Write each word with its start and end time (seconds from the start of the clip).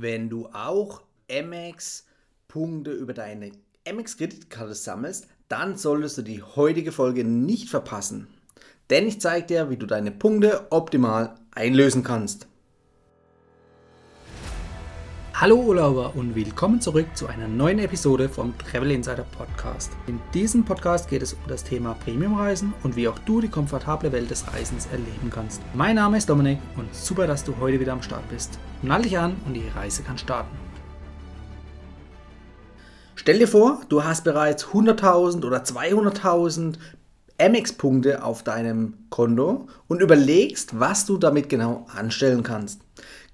Wenn 0.00 0.28
du 0.30 0.46
auch 0.52 1.02
Amex-Punkte 1.28 2.92
über 2.92 3.14
deine 3.14 3.50
Amex-Kreditkarte 3.84 4.74
sammelst, 4.74 5.26
dann 5.48 5.76
solltest 5.76 6.18
du 6.18 6.22
die 6.22 6.40
heutige 6.40 6.92
Folge 6.92 7.24
nicht 7.24 7.68
verpassen. 7.68 8.28
Denn 8.90 9.08
ich 9.08 9.20
zeige 9.20 9.46
dir, 9.48 9.70
wie 9.70 9.76
du 9.76 9.86
deine 9.86 10.12
Punkte 10.12 10.68
optimal 10.70 11.34
einlösen 11.50 12.04
kannst. 12.04 12.46
Hallo 15.40 15.54
Urlauber 15.54 16.16
und 16.16 16.34
willkommen 16.34 16.80
zurück 16.80 17.06
zu 17.14 17.28
einer 17.28 17.46
neuen 17.46 17.78
Episode 17.78 18.28
vom 18.28 18.58
Travel 18.58 18.90
Insider 18.90 19.22
Podcast. 19.22 19.92
In 20.08 20.18
diesem 20.34 20.64
Podcast 20.64 21.08
geht 21.08 21.22
es 21.22 21.34
um 21.34 21.38
das 21.46 21.62
Thema 21.62 21.94
Premiumreisen 21.94 22.74
und 22.82 22.96
wie 22.96 23.06
auch 23.06 23.20
du 23.20 23.40
die 23.40 23.46
komfortable 23.46 24.10
Welt 24.10 24.32
des 24.32 24.52
Reisens 24.52 24.86
erleben 24.86 25.30
kannst. 25.30 25.62
Mein 25.74 25.94
Name 25.94 26.18
ist 26.18 26.28
Dominik 26.28 26.58
und 26.76 26.92
super, 26.92 27.28
dass 27.28 27.44
du 27.44 27.54
heute 27.60 27.78
wieder 27.78 27.92
am 27.92 28.02
Start 28.02 28.28
bist. 28.28 28.58
Nall 28.82 29.02
dich 29.02 29.16
an 29.16 29.36
und 29.46 29.54
die 29.54 29.68
Reise 29.76 30.02
kann 30.02 30.18
starten. 30.18 30.56
Stell 33.14 33.38
dir 33.38 33.46
vor, 33.46 33.82
du 33.88 34.02
hast 34.02 34.24
bereits 34.24 34.66
100.000 34.66 35.46
oder 35.46 35.58
200.000 35.58 36.78
Amex-Punkte 37.40 38.24
auf 38.24 38.42
deinem 38.42 38.94
Konto 39.08 39.68
und 39.86 40.02
überlegst, 40.02 40.80
was 40.80 41.06
du 41.06 41.16
damit 41.16 41.48
genau 41.48 41.86
anstellen 41.94 42.42
kannst. 42.42 42.80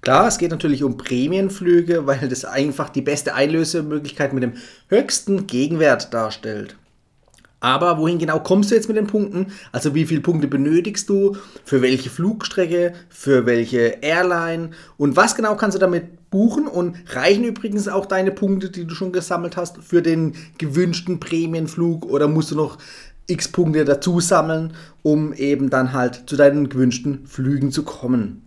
Klar, 0.05 0.27
es 0.27 0.37
geht 0.37 0.51
natürlich 0.51 0.83
um 0.83 0.97
Prämienflüge, 0.97 2.05
weil 2.05 2.29
das 2.29 2.45
einfach 2.45 2.89
die 2.89 3.01
beste 3.01 3.33
Einlösemöglichkeit 3.33 4.33
mit 4.33 4.43
dem 4.43 4.53
höchsten 4.87 5.47
Gegenwert 5.47 6.13
darstellt. 6.13 6.75
Aber 7.59 7.97
wohin 7.97 8.19
genau 8.19 8.39
kommst 8.39 8.69
du 8.69 8.75
jetzt 8.75 8.87
mit 8.87 8.97
den 8.97 9.07
Punkten? 9.07 9.47
Also 9.71 9.95
wie 9.95 10.05
viele 10.05 10.21
Punkte 10.21 10.47
benötigst 10.47 11.09
du? 11.09 11.35
Für 11.63 11.81
welche 11.81 12.11
Flugstrecke? 12.11 12.93
Für 13.09 13.47
welche 13.47 13.97
Airline? 14.01 14.69
Und 14.97 15.15
was 15.15 15.33
genau 15.33 15.55
kannst 15.55 15.73
du 15.73 15.79
damit 15.79 16.29
buchen? 16.29 16.67
Und 16.67 16.97
reichen 17.07 17.43
übrigens 17.43 17.87
auch 17.87 18.05
deine 18.05 18.29
Punkte, 18.29 18.69
die 18.69 18.85
du 18.85 18.93
schon 18.93 19.11
gesammelt 19.11 19.57
hast, 19.57 19.79
für 19.79 20.03
den 20.03 20.35
gewünschten 20.59 21.19
Prämienflug? 21.19 22.05
Oder 22.05 22.27
musst 22.27 22.51
du 22.51 22.55
noch 22.55 22.77
x 23.25 23.47
Punkte 23.47 23.85
dazu 23.85 24.19
sammeln, 24.19 24.73
um 25.01 25.33
eben 25.33 25.71
dann 25.71 25.93
halt 25.93 26.25
zu 26.27 26.35
deinen 26.35 26.69
gewünschten 26.69 27.25
Flügen 27.25 27.71
zu 27.71 27.81
kommen? 27.81 28.44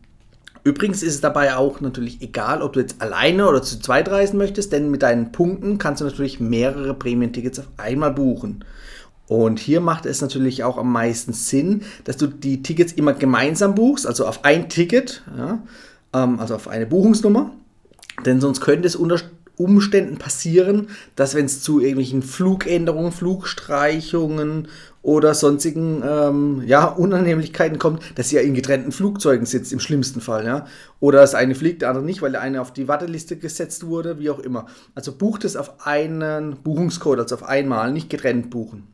Übrigens 0.64 1.03
ist 1.03 1.14
es 1.14 1.20
dabei 1.20 1.56
auch 1.56 1.81
natürlich 1.81 2.20
egal, 2.20 2.62
ob 2.62 2.75
du 2.75 2.81
jetzt 2.81 3.01
alleine 3.01 3.48
oder 3.48 3.62
zu 3.62 3.81
zweit 3.81 4.11
reisen 4.11 4.39
möchtest, 4.39 4.73
denn 4.73 4.91
mit 4.91 5.03
deinen 5.03 5.33
Punkten 5.33 5.78
kannst 5.78 6.01
du 6.01 6.05
natürlich 6.05 6.41
mehrere 6.41 6.95
Prämientickets 6.95 7.61
auf 7.61 7.69
einmal 7.77 8.12
buchen. 8.12 8.64
Und 9.29 9.59
hier 9.59 9.81
macht 9.81 10.06
es 10.06 10.23
natürlich 10.23 10.64
auch 10.64 10.79
am 10.79 10.91
meisten 10.91 11.34
Sinn, 11.34 11.83
dass 12.05 12.17
du 12.17 12.27
die 12.27 12.62
Tickets 12.62 12.92
immer 12.92 13.12
gemeinsam 13.12 13.75
buchst, 13.75 14.06
also 14.06 14.27
auf 14.27 14.45
ein 14.45 14.69
Ticket, 14.69 15.23
ja, 15.36 15.62
ähm, 16.14 16.41
also 16.41 16.55
auf 16.55 16.69
eine 16.69 16.86
Buchungsnummer. 16.86 17.51
Denn 18.25 18.41
sonst 18.41 18.61
könnte 18.61 18.89
es 18.89 18.97
unter 18.97 19.20
Umständen 19.59 20.17
passieren, 20.17 20.89
dass 21.14 21.34
wenn 21.34 21.45
es 21.45 21.62
zu 21.62 21.81
irgendwelchen 21.81 22.23
Flugänderungen, 22.23 23.12
Flugstreichungen 23.12 24.69
oder 25.09 25.33
sonstigen 25.33 26.03
ähm, 26.06 26.62
ja, 26.67 26.84
Unannehmlichkeiten 26.84 27.78
kommt, 27.78 28.03
dass 28.17 28.31
ihr 28.31 28.42
in 28.42 28.53
getrennten 28.53 28.92
Flugzeugen 28.92 29.47
sitzt, 29.47 29.73
im 29.73 29.81
schlimmsten 29.81 30.20
Fall. 30.20 30.45
Ja? 30.45 30.67
Oder 31.01 31.20
das 31.20 31.34
eine 31.34 31.55
fliegt, 31.55 31.81
der 31.81 31.89
andere 31.89 32.05
nicht, 32.05 32.20
weil 32.20 32.33
der 32.33 32.42
eine 32.42 32.61
auf 32.61 32.75
die 32.75 32.89
Warteliste 32.89 33.39
gesetzt 33.39 33.86
wurde, 33.86 34.19
wie 34.19 34.29
auch 34.29 34.39
immer. 34.39 34.67
Also 34.95 35.17
bucht 35.17 35.47
es 35.47 35.56
auf 35.56 35.86
einen 35.86 36.59
Buchungscode, 36.62 37.20
also 37.20 37.36
auf 37.36 37.42
einmal, 37.42 37.91
nicht 37.91 38.11
getrennt 38.11 38.51
buchen. 38.51 38.86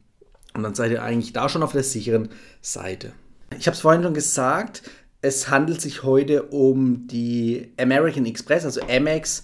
Und 0.54 0.62
dann 0.62 0.76
seid 0.76 0.92
ihr 0.92 1.02
eigentlich 1.02 1.32
da 1.32 1.48
schon 1.48 1.64
auf 1.64 1.72
der 1.72 1.82
sicheren 1.82 2.28
Seite. 2.60 3.10
Ich 3.58 3.66
habe 3.66 3.74
es 3.74 3.80
vorhin 3.80 4.04
schon 4.04 4.14
gesagt, 4.14 4.82
es 5.20 5.50
handelt 5.50 5.80
sich 5.80 6.04
heute 6.04 6.44
um 6.44 7.08
die 7.08 7.72
American 7.76 8.24
Express, 8.24 8.64
also 8.64 8.80
Amex 8.82 9.42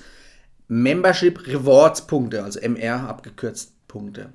Membership 0.68 1.48
Rewards 1.48 2.06
Punkte, 2.06 2.44
also 2.44 2.60
MR 2.60 3.08
abgekürzt 3.08 3.72
Punkte. 3.88 4.28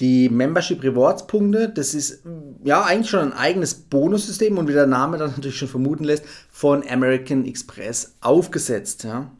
Die 0.00 0.28
Membership 0.28 0.82
Rewards 0.82 1.26
Punkte, 1.26 1.68
das 1.68 1.94
ist 1.94 2.22
ja 2.62 2.82
eigentlich 2.82 3.10
schon 3.10 3.20
ein 3.20 3.32
eigenes 3.32 3.74
Bonussystem 3.74 4.56
und 4.56 4.68
wie 4.68 4.72
der 4.72 4.86
Name 4.86 5.18
dann 5.18 5.30
natürlich 5.36 5.58
schon 5.58 5.68
vermuten 5.68 6.04
lässt, 6.04 6.24
von 6.50 6.88
American 6.88 7.44
Express 7.44 8.14
aufgesetzt. 8.20 9.04
Ja. 9.04 9.30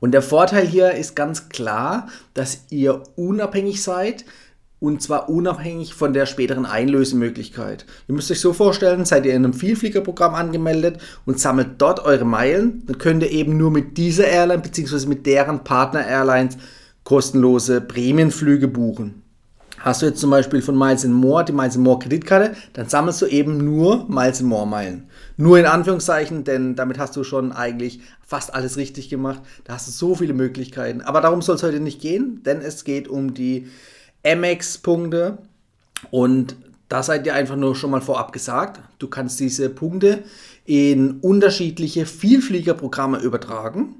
Und 0.00 0.12
der 0.12 0.22
Vorteil 0.22 0.66
hier 0.66 0.92
ist 0.92 1.14
ganz 1.14 1.48
klar, 1.48 2.08
dass 2.34 2.64
ihr 2.70 3.02
unabhängig 3.16 3.82
seid 3.82 4.24
und 4.82 5.00
zwar 5.00 5.28
unabhängig 5.28 5.94
von 5.94 6.12
der 6.12 6.26
späteren 6.26 6.66
Einlösemöglichkeit. 6.66 7.86
Ihr 8.08 8.16
müsst 8.16 8.32
euch 8.32 8.40
so 8.40 8.52
vorstellen, 8.52 9.04
seid 9.04 9.24
ihr 9.24 9.34
in 9.34 9.44
einem 9.44 9.54
Vielfliegerprogramm 9.54 10.34
angemeldet 10.34 10.98
und 11.24 11.38
sammelt 11.38 11.80
dort 11.80 12.04
eure 12.04 12.24
Meilen, 12.24 12.82
dann 12.86 12.98
könnt 12.98 13.22
ihr 13.22 13.30
eben 13.30 13.56
nur 13.56 13.70
mit 13.70 13.96
dieser 13.96 14.26
Airline 14.26 14.60
bzw. 14.60 15.06
mit 15.06 15.24
deren 15.24 15.62
Partner 15.62 16.04
Airlines 16.04 16.56
kostenlose 17.04 17.80
Prämienflüge 17.80 18.66
buchen. 18.66 19.21
Hast 19.82 20.00
du 20.00 20.06
jetzt 20.06 20.20
zum 20.20 20.30
Beispiel 20.30 20.62
von 20.62 20.78
Miles 20.78 21.04
More 21.04 21.44
die 21.44 21.52
Miles 21.52 21.76
More 21.76 21.98
Kreditkarte, 21.98 22.54
dann 22.72 22.88
sammelst 22.88 23.20
du 23.20 23.26
eben 23.26 23.64
nur 23.64 24.08
Miles 24.08 24.40
More 24.40 24.66
Meilen. 24.66 25.08
Nur 25.36 25.58
in 25.58 25.66
Anführungszeichen, 25.66 26.44
denn 26.44 26.76
damit 26.76 27.00
hast 27.00 27.16
du 27.16 27.24
schon 27.24 27.50
eigentlich 27.50 28.00
fast 28.24 28.54
alles 28.54 28.76
richtig 28.76 29.08
gemacht. 29.08 29.42
Da 29.64 29.74
hast 29.74 29.88
du 29.88 29.90
so 29.90 30.14
viele 30.14 30.34
Möglichkeiten. 30.34 31.00
Aber 31.00 31.20
darum 31.20 31.42
soll 31.42 31.56
es 31.56 31.64
heute 31.64 31.80
nicht 31.80 32.00
gehen, 32.00 32.44
denn 32.44 32.60
es 32.60 32.84
geht 32.84 33.08
um 33.08 33.34
die 33.34 33.66
Amex-Punkte. 34.24 35.38
Und 36.12 36.54
da 36.88 37.02
seid 37.02 37.26
ihr 37.26 37.34
einfach 37.34 37.56
nur 37.56 37.74
schon 37.74 37.90
mal 37.90 38.00
vorab 38.00 38.32
gesagt, 38.32 38.80
du 39.00 39.08
kannst 39.08 39.40
diese 39.40 39.68
Punkte 39.68 40.22
in 40.64 41.18
unterschiedliche 41.22 42.06
Vielfliegerprogramme 42.06 43.18
übertragen. 43.18 43.96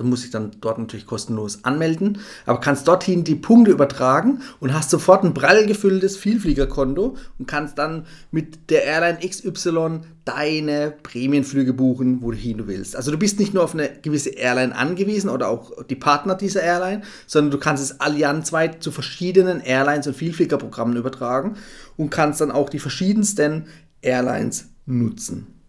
Du 0.00 0.06
musst 0.06 0.24
dich 0.24 0.30
dann 0.30 0.52
dort 0.62 0.78
natürlich 0.78 1.04
kostenlos 1.04 1.62
anmelden, 1.62 2.20
aber 2.46 2.58
kannst 2.58 2.88
dorthin 2.88 3.22
die 3.22 3.34
Punkte 3.34 3.70
übertragen 3.70 4.40
und 4.58 4.72
hast 4.72 4.88
sofort 4.88 5.24
ein 5.24 5.34
prall 5.34 5.66
gefülltes 5.66 6.16
Vielfliegerkonto 6.16 7.18
und 7.38 7.46
kannst 7.46 7.76
dann 7.76 8.06
mit 8.30 8.70
der 8.70 8.84
Airline 8.84 9.18
XY 9.18 10.00
deine 10.24 10.94
Prämienflüge 11.02 11.74
buchen, 11.74 12.22
wohin 12.22 12.56
du 12.56 12.66
willst. 12.66 12.96
Also 12.96 13.10
du 13.10 13.18
bist 13.18 13.38
nicht 13.38 13.52
nur 13.52 13.62
auf 13.62 13.74
eine 13.74 13.90
gewisse 14.00 14.30
Airline 14.30 14.74
angewiesen 14.74 15.28
oder 15.28 15.48
auch 15.48 15.84
die 15.84 15.96
Partner 15.96 16.34
dieser 16.34 16.62
Airline, 16.62 17.02
sondern 17.26 17.50
du 17.50 17.58
kannst 17.58 17.82
es 17.82 18.00
allianzweit 18.00 18.82
zu 18.82 18.92
verschiedenen 18.92 19.60
Airlines 19.60 20.06
und 20.06 20.16
Vielfliegerprogrammen 20.16 20.96
übertragen 20.96 21.56
und 21.98 22.08
kannst 22.08 22.40
dann 22.40 22.52
auch 22.52 22.70
die 22.70 22.78
verschiedensten 22.78 23.66
Airlines 24.00 24.70
nutzen. 24.86 25.59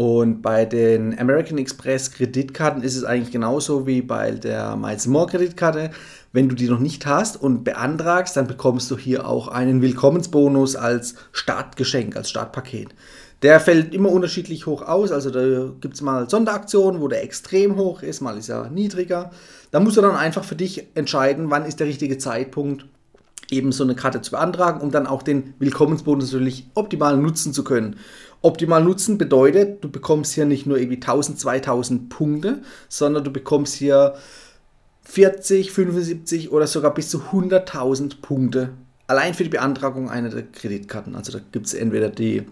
Und 0.00 0.40
bei 0.40 0.64
den 0.64 1.18
American 1.18 1.58
Express 1.58 2.10
Kreditkarten 2.10 2.82
ist 2.82 2.96
es 2.96 3.04
eigentlich 3.04 3.32
genauso 3.32 3.86
wie 3.86 4.00
bei 4.00 4.30
der 4.30 4.74
Miles 4.74 5.06
More 5.06 5.26
Kreditkarte. 5.26 5.90
Wenn 6.32 6.48
du 6.48 6.54
die 6.54 6.70
noch 6.70 6.78
nicht 6.78 7.04
hast 7.04 7.36
und 7.36 7.64
beantragst, 7.64 8.34
dann 8.34 8.46
bekommst 8.46 8.90
du 8.90 8.96
hier 8.96 9.28
auch 9.28 9.48
einen 9.48 9.82
Willkommensbonus 9.82 10.74
als 10.74 11.16
Startgeschenk, 11.32 12.16
als 12.16 12.30
Startpaket. 12.30 12.94
Der 13.42 13.60
fällt 13.60 13.92
immer 13.92 14.10
unterschiedlich 14.10 14.64
hoch 14.64 14.80
aus. 14.80 15.12
Also 15.12 15.28
da 15.28 15.70
gibt 15.82 15.96
es 15.96 16.00
mal 16.00 16.30
Sonderaktionen, 16.30 17.02
wo 17.02 17.08
der 17.08 17.22
extrem 17.22 17.76
hoch 17.76 18.00
ist, 18.00 18.22
mal 18.22 18.38
ist 18.38 18.48
er 18.48 18.70
niedriger. 18.70 19.30
Da 19.70 19.80
musst 19.80 19.98
du 19.98 20.00
dann 20.00 20.16
einfach 20.16 20.44
für 20.44 20.56
dich 20.56 20.86
entscheiden, 20.94 21.50
wann 21.50 21.66
ist 21.66 21.78
der 21.78 21.88
richtige 21.88 22.16
Zeitpunkt, 22.16 22.86
eben 23.50 23.72
so 23.72 23.84
eine 23.84 23.94
Karte 23.94 24.20
zu 24.22 24.30
beantragen, 24.30 24.80
um 24.80 24.90
dann 24.90 25.06
auch 25.06 25.22
den 25.22 25.54
Willkommensbonus 25.58 26.32
natürlich 26.32 26.66
optimal 26.74 27.16
nutzen 27.16 27.52
zu 27.52 27.64
können. 27.64 27.96
Optimal 28.42 28.82
nutzen 28.82 29.18
bedeutet, 29.18 29.84
du 29.84 29.90
bekommst 29.90 30.34
hier 30.34 30.46
nicht 30.46 30.66
nur 30.66 30.78
irgendwie 30.78 30.96
1000, 30.96 31.38
2000 31.38 32.08
Punkte, 32.08 32.62
sondern 32.88 33.24
du 33.24 33.30
bekommst 33.30 33.74
hier 33.74 34.14
40, 35.02 35.72
75 35.72 36.50
oder 36.52 36.66
sogar 36.66 36.94
bis 36.94 37.10
zu 37.10 37.18
100.000 37.32 38.20
Punkte 38.22 38.70
allein 39.10 39.34
für 39.34 39.42
die 39.42 39.50
Beantragung 39.50 40.08
einer 40.08 40.28
der 40.28 40.44
Kreditkarten. 40.44 41.16
Also 41.16 41.32
da 41.32 41.40
gibt 41.50 41.66
es 41.66 41.74
entweder 41.74 42.08
die 42.08 42.44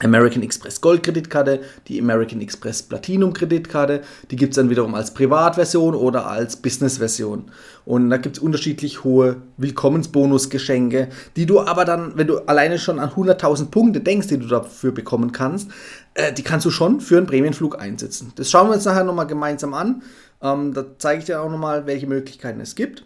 American 0.00 0.42
Express 0.42 0.80
Gold 0.80 1.04
Kreditkarte, 1.04 1.60
die 1.86 2.00
American 2.00 2.40
Express 2.40 2.82
Platinum 2.82 3.32
Kreditkarte. 3.32 4.02
Die 4.30 4.36
gibt 4.36 4.52
es 4.52 4.56
dann 4.56 4.68
wiederum 4.68 4.94
als 4.94 5.14
Privatversion 5.14 5.94
oder 5.94 6.26
als 6.26 6.56
Business-Version. 6.56 7.44
Und 7.84 8.10
da 8.10 8.16
gibt 8.16 8.36
es 8.36 8.42
unterschiedlich 8.42 9.04
hohe 9.04 9.36
Willkommensbonusgeschenke, 9.56 11.08
die 11.36 11.46
du 11.46 11.60
aber 11.60 11.84
dann, 11.84 12.12
wenn 12.16 12.26
du 12.26 12.38
alleine 12.38 12.78
schon 12.80 12.98
an 12.98 13.10
100.000 13.10 13.70
Punkte 13.70 14.00
denkst, 14.00 14.26
die 14.28 14.38
du 14.38 14.48
dafür 14.48 14.90
bekommen 14.90 15.30
kannst, 15.30 15.70
äh, 16.14 16.32
die 16.32 16.42
kannst 16.42 16.66
du 16.66 16.70
schon 16.70 17.00
für 17.00 17.16
einen 17.16 17.26
Prämienflug 17.26 17.80
einsetzen. 17.80 18.32
Das 18.34 18.50
schauen 18.50 18.68
wir 18.68 18.74
uns 18.74 18.84
nachher 18.84 19.04
nochmal 19.04 19.28
gemeinsam 19.28 19.74
an. 19.74 20.02
Ähm, 20.42 20.74
da 20.74 20.84
zeige 20.98 21.20
ich 21.20 21.26
dir 21.26 21.40
auch 21.40 21.50
nochmal, 21.50 21.86
welche 21.86 22.08
Möglichkeiten 22.08 22.60
es 22.60 22.74
gibt. 22.74 23.04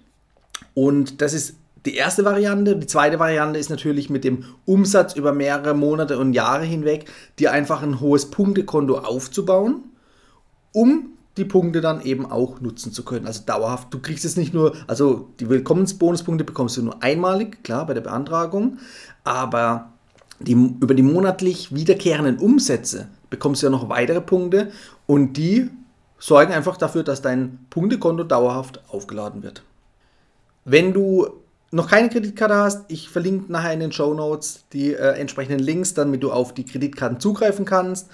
Und 0.72 1.20
das 1.20 1.34
ist 1.34 1.56
die 1.88 1.96
erste 1.96 2.24
Variante. 2.24 2.76
Die 2.76 2.86
zweite 2.86 3.18
Variante 3.18 3.58
ist 3.58 3.70
natürlich 3.70 4.10
mit 4.10 4.22
dem 4.22 4.44
Umsatz 4.66 5.16
über 5.16 5.32
mehrere 5.32 5.74
Monate 5.74 6.18
und 6.18 6.34
Jahre 6.34 6.64
hinweg, 6.64 7.06
dir 7.38 7.52
einfach 7.52 7.82
ein 7.82 8.00
hohes 8.00 8.30
Punktekonto 8.30 8.98
aufzubauen, 8.98 9.84
um 10.72 11.10
die 11.38 11.46
Punkte 11.46 11.80
dann 11.80 12.02
eben 12.02 12.30
auch 12.30 12.60
nutzen 12.60 12.92
zu 12.92 13.04
können. 13.04 13.26
Also 13.26 13.42
dauerhaft. 13.46 13.94
Du 13.94 14.00
kriegst 14.00 14.24
es 14.24 14.36
nicht 14.36 14.52
nur, 14.52 14.74
also 14.86 15.30
die 15.40 15.48
Willkommensbonuspunkte 15.48 16.44
bekommst 16.44 16.76
du 16.76 16.82
nur 16.82 17.02
einmalig, 17.02 17.64
klar, 17.64 17.86
bei 17.86 17.94
der 17.94 18.02
Beantragung, 18.02 18.78
aber 19.24 19.92
die, 20.40 20.52
über 20.52 20.94
die 20.94 21.02
monatlich 21.02 21.74
wiederkehrenden 21.74 22.38
Umsätze 22.38 23.08
bekommst 23.30 23.62
du 23.62 23.66
ja 23.66 23.70
noch 23.70 23.88
weitere 23.88 24.20
Punkte 24.20 24.70
und 25.06 25.36
die 25.36 25.70
sorgen 26.18 26.52
einfach 26.52 26.76
dafür, 26.76 27.02
dass 27.02 27.22
dein 27.22 27.60
Punktekonto 27.70 28.24
dauerhaft 28.24 28.82
aufgeladen 28.88 29.42
wird. 29.42 29.62
Wenn 30.64 30.92
du 30.92 31.28
noch 31.70 31.88
keine 31.88 32.08
Kreditkarte 32.08 32.54
hast, 32.54 32.84
ich 32.88 33.08
verlinke 33.08 33.52
nachher 33.52 33.72
in 33.72 33.80
den 33.80 33.92
Show 33.92 34.14
Notes 34.14 34.64
die 34.72 34.94
äh, 34.94 35.18
entsprechenden 35.18 35.60
Links, 35.60 35.94
damit 35.94 36.22
du 36.22 36.32
auf 36.32 36.54
die 36.54 36.64
Kreditkarten 36.64 37.20
zugreifen 37.20 37.64
kannst, 37.64 38.08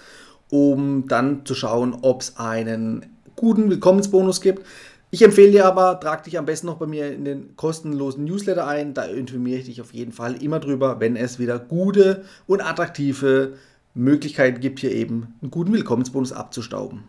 um 0.51 1.07
dann 1.09 1.45
zu 1.47 1.55
schauen, 1.55 1.97
ob 2.03 2.23
es 2.23 2.37
einen 2.37 3.07
guten 3.37 3.71
Willkommensbonus 3.71 4.41
gibt. 4.41 4.67
Ich 5.11 5.23
empfehle 5.23 5.53
dir 5.53 5.67
aber, 5.67 6.01
trag 6.01 6.25
dich 6.25 6.39
am 6.39 6.47
besten 6.47 6.67
noch 6.67 6.79
bei 6.79 6.87
mir 6.87 7.13
in 7.13 7.25
den 7.25 7.57
kostenlosen 7.57 8.25
Newsletter 8.25 8.67
ein. 8.67 8.95
Da 8.95 9.05
informiere 9.05 9.61
ich 9.61 9.67
dich 9.67 9.81
auf 9.81 9.95
jeden 9.95 10.11
Fall 10.11 10.43
immer 10.43 10.59
drüber, 10.59 10.99
wenn 10.99 11.15
es 11.15 11.39
wieder 11.39 11.61
gute 11.61 12.25
und 12.49 12.61
attraktive 12.61 13.55
Möglichkeiten 13.95 14.61
gibt, 14.61 14.81
hier 14.81 14.91
eben 14.91 15.35
einen 15.41 15.53
guten 15.53 15.73
Willkommensbonus 15.73 16.33
abzustauben 16.33 17.05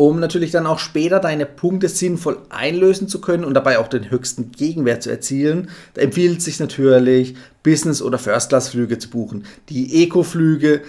um 0.00 0.18
natürlich 0.18 0.50
dann 0.50 0.66
auch 0.66 0.78
später 0.78 1.20
deine 1.20 1.44
Punkte 1.44 1.90
sinnvoll 1.90 2.38
einlösen 2.48 3.06
zu 3.06 3.20
können 3.20 3.44
und 3.44 3.52
dabei 3.52 3.78
auch 3.78 3.86
den 3.86 4.10
höchsten 4.10 4.50
Gegenwert 4.50 5.02
zu 5.02 5.10
erzielen, 5.10 5.68
empfiehlt 5.94 6.40
sich 6.40 6.58
natürlich, 6.58 7.34
Business- 7.62 8.00
oder 8.00 8.16
First-Class-Flüge 8.16 8.98
zu 8.98 9.10
buchen. 9.10 9.44
Die 9.68 10.02
Eco-Flüge 10.02 10.80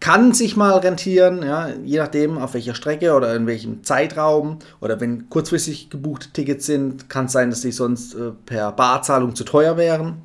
kann 0.00 0.32
sich 0.32 0.56
mal 0.56 0.78
rentieren, 0.78 1.42
ja, 1.42 1.68
je 1.84 1.98
nachdem 1.98 2.38
auf 2.38 2.54
welcher 2.54 2.74
Strecke 2.74 3.12
oder 3.12 3.36
in 3.36 3.46
welchem 3.46 3.84
Zeitraum 3.84 4.60
oder 4.80 5.02
wenn 5.02 5.28
kurzfristig 5.28 5.90
gebuchte 5.90 6.30
Tickets 6.32 6.64
sind, 6.64 7.10
kann 7.10 7.26
es 7.26 7.32
sein, 7.32 7.50
dass 7.50 7.60
sie 7.60 7.72
sonst 7.72 8.14
äh, 8.14 8.30
per 8.46 8.72
Barzahlung 8.72 9.36
zu 9.36 9.44
teuer 9.44 9.76
wären. 9.76 10.22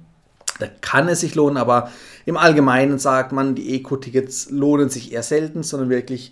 Da 0.59 0.67
kann 0.79 1.09
es 1.09 1.19
sich 1.19 1.35
lohnen, 1.35 1.57
aber 1.57 1.91
im 2.25 2.37
Allgemeinen 2.37 2.97
sagt 2.97 3.33
man, 3.33 3.55
die 3.55 3.75
Eco-Tickets 3.75 4.51
lohnen 4.51 4.87
sich 4.87 5.11
eher 5.11 5.23
selten, 5.23 5.63
sondern 5.63 5.89
wirklich 5.89 6.31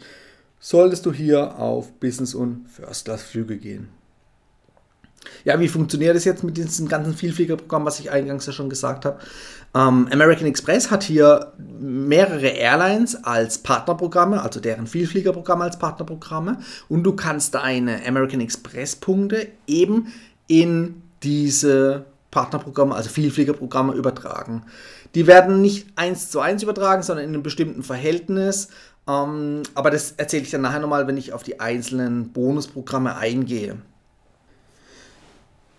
solltest 0.59 1.05
du 1.05 1.13
hier 1.13 1.57
auf 1.57 1.91
Business- 1.93 2.35
und 2.35 2.67
First-Class-Flüge 2.69 3.57
gehen. 3.57 3.89
Ja, 5.43 5.59
wie 5.59 5.67
funktioniert 5.67 6.15
das 6.15 6.25
jetzt 6.25 6.43
mit 6.43 6.57
diesem 6.57 6.87
ganzen 6.87 7.13
Vielfliegerprogramm, 7.13 7.85
was 7.85 7.99
ich 7.99 8.11
eingangs 8.11 8.45
ja 8.45 8.53
schon 8.53 8.69
gesagt 8.69 9.05
habe? 9.05 9.19
Ähm, 9.75 10.07
American 10.11 10.47
Express 10.47 10.91
hat 10.91 11.03
hier 11.03 11.53
mehrere 11.57 12.47
Airlines 12.47 13.23
als 13.23 13.59
Partnerprogramme, 13.59 14.41
also 14.41 14.59
deren 14.59 14.87
Vielfliegerprogramme 14.87 15.65
als 15.65 15.77
Partnerprogramme. 15.77 16.59
Und 16.87 17.03
du 17.03 17.13
kannst 17.13 17.55
deine 17.55 18.05
American 18.05 18.41
Express-Punkte 18.41 19.47
eben 19.67 20.07
in 20.47 21.01
diese 21.21 22.05
Partnerprogramme, 22.31 22.95
also 22.95 23.09
Vielfliegerprogramme 23.09 23.93
übertragen. 23.93 24.63
Die 25.15 25.25
werden 25.25 25.61
nicht 25.61 25.87
eins 25.95 26.29
zu 26.29 26.39
eins 26.39 26.61
übertragen, 26.61 27.01
sondern 27.01 27.25
in 27.25 27.33
einem 27.33 27.43
bestimmten 27.43 27.81
Verhältnis. 27.83 28.69
Ähm, 29.09 29.63
aber 29.73 29.89
das 29.89 30.11
erzähle 30.17 30.43
ich 30.43 30.51
dann 30.51 30.61
nachher 30.61 30.79
nochmal, 30.79 31.07
wenn 31.07 31.17
ich 31.17 31.33
auf 31.33 31.43
die 31.43 31.59
einzelnen 31.59 32.31
Bonusprogramme 32.31 33.15
eingehe. 33.15 33.77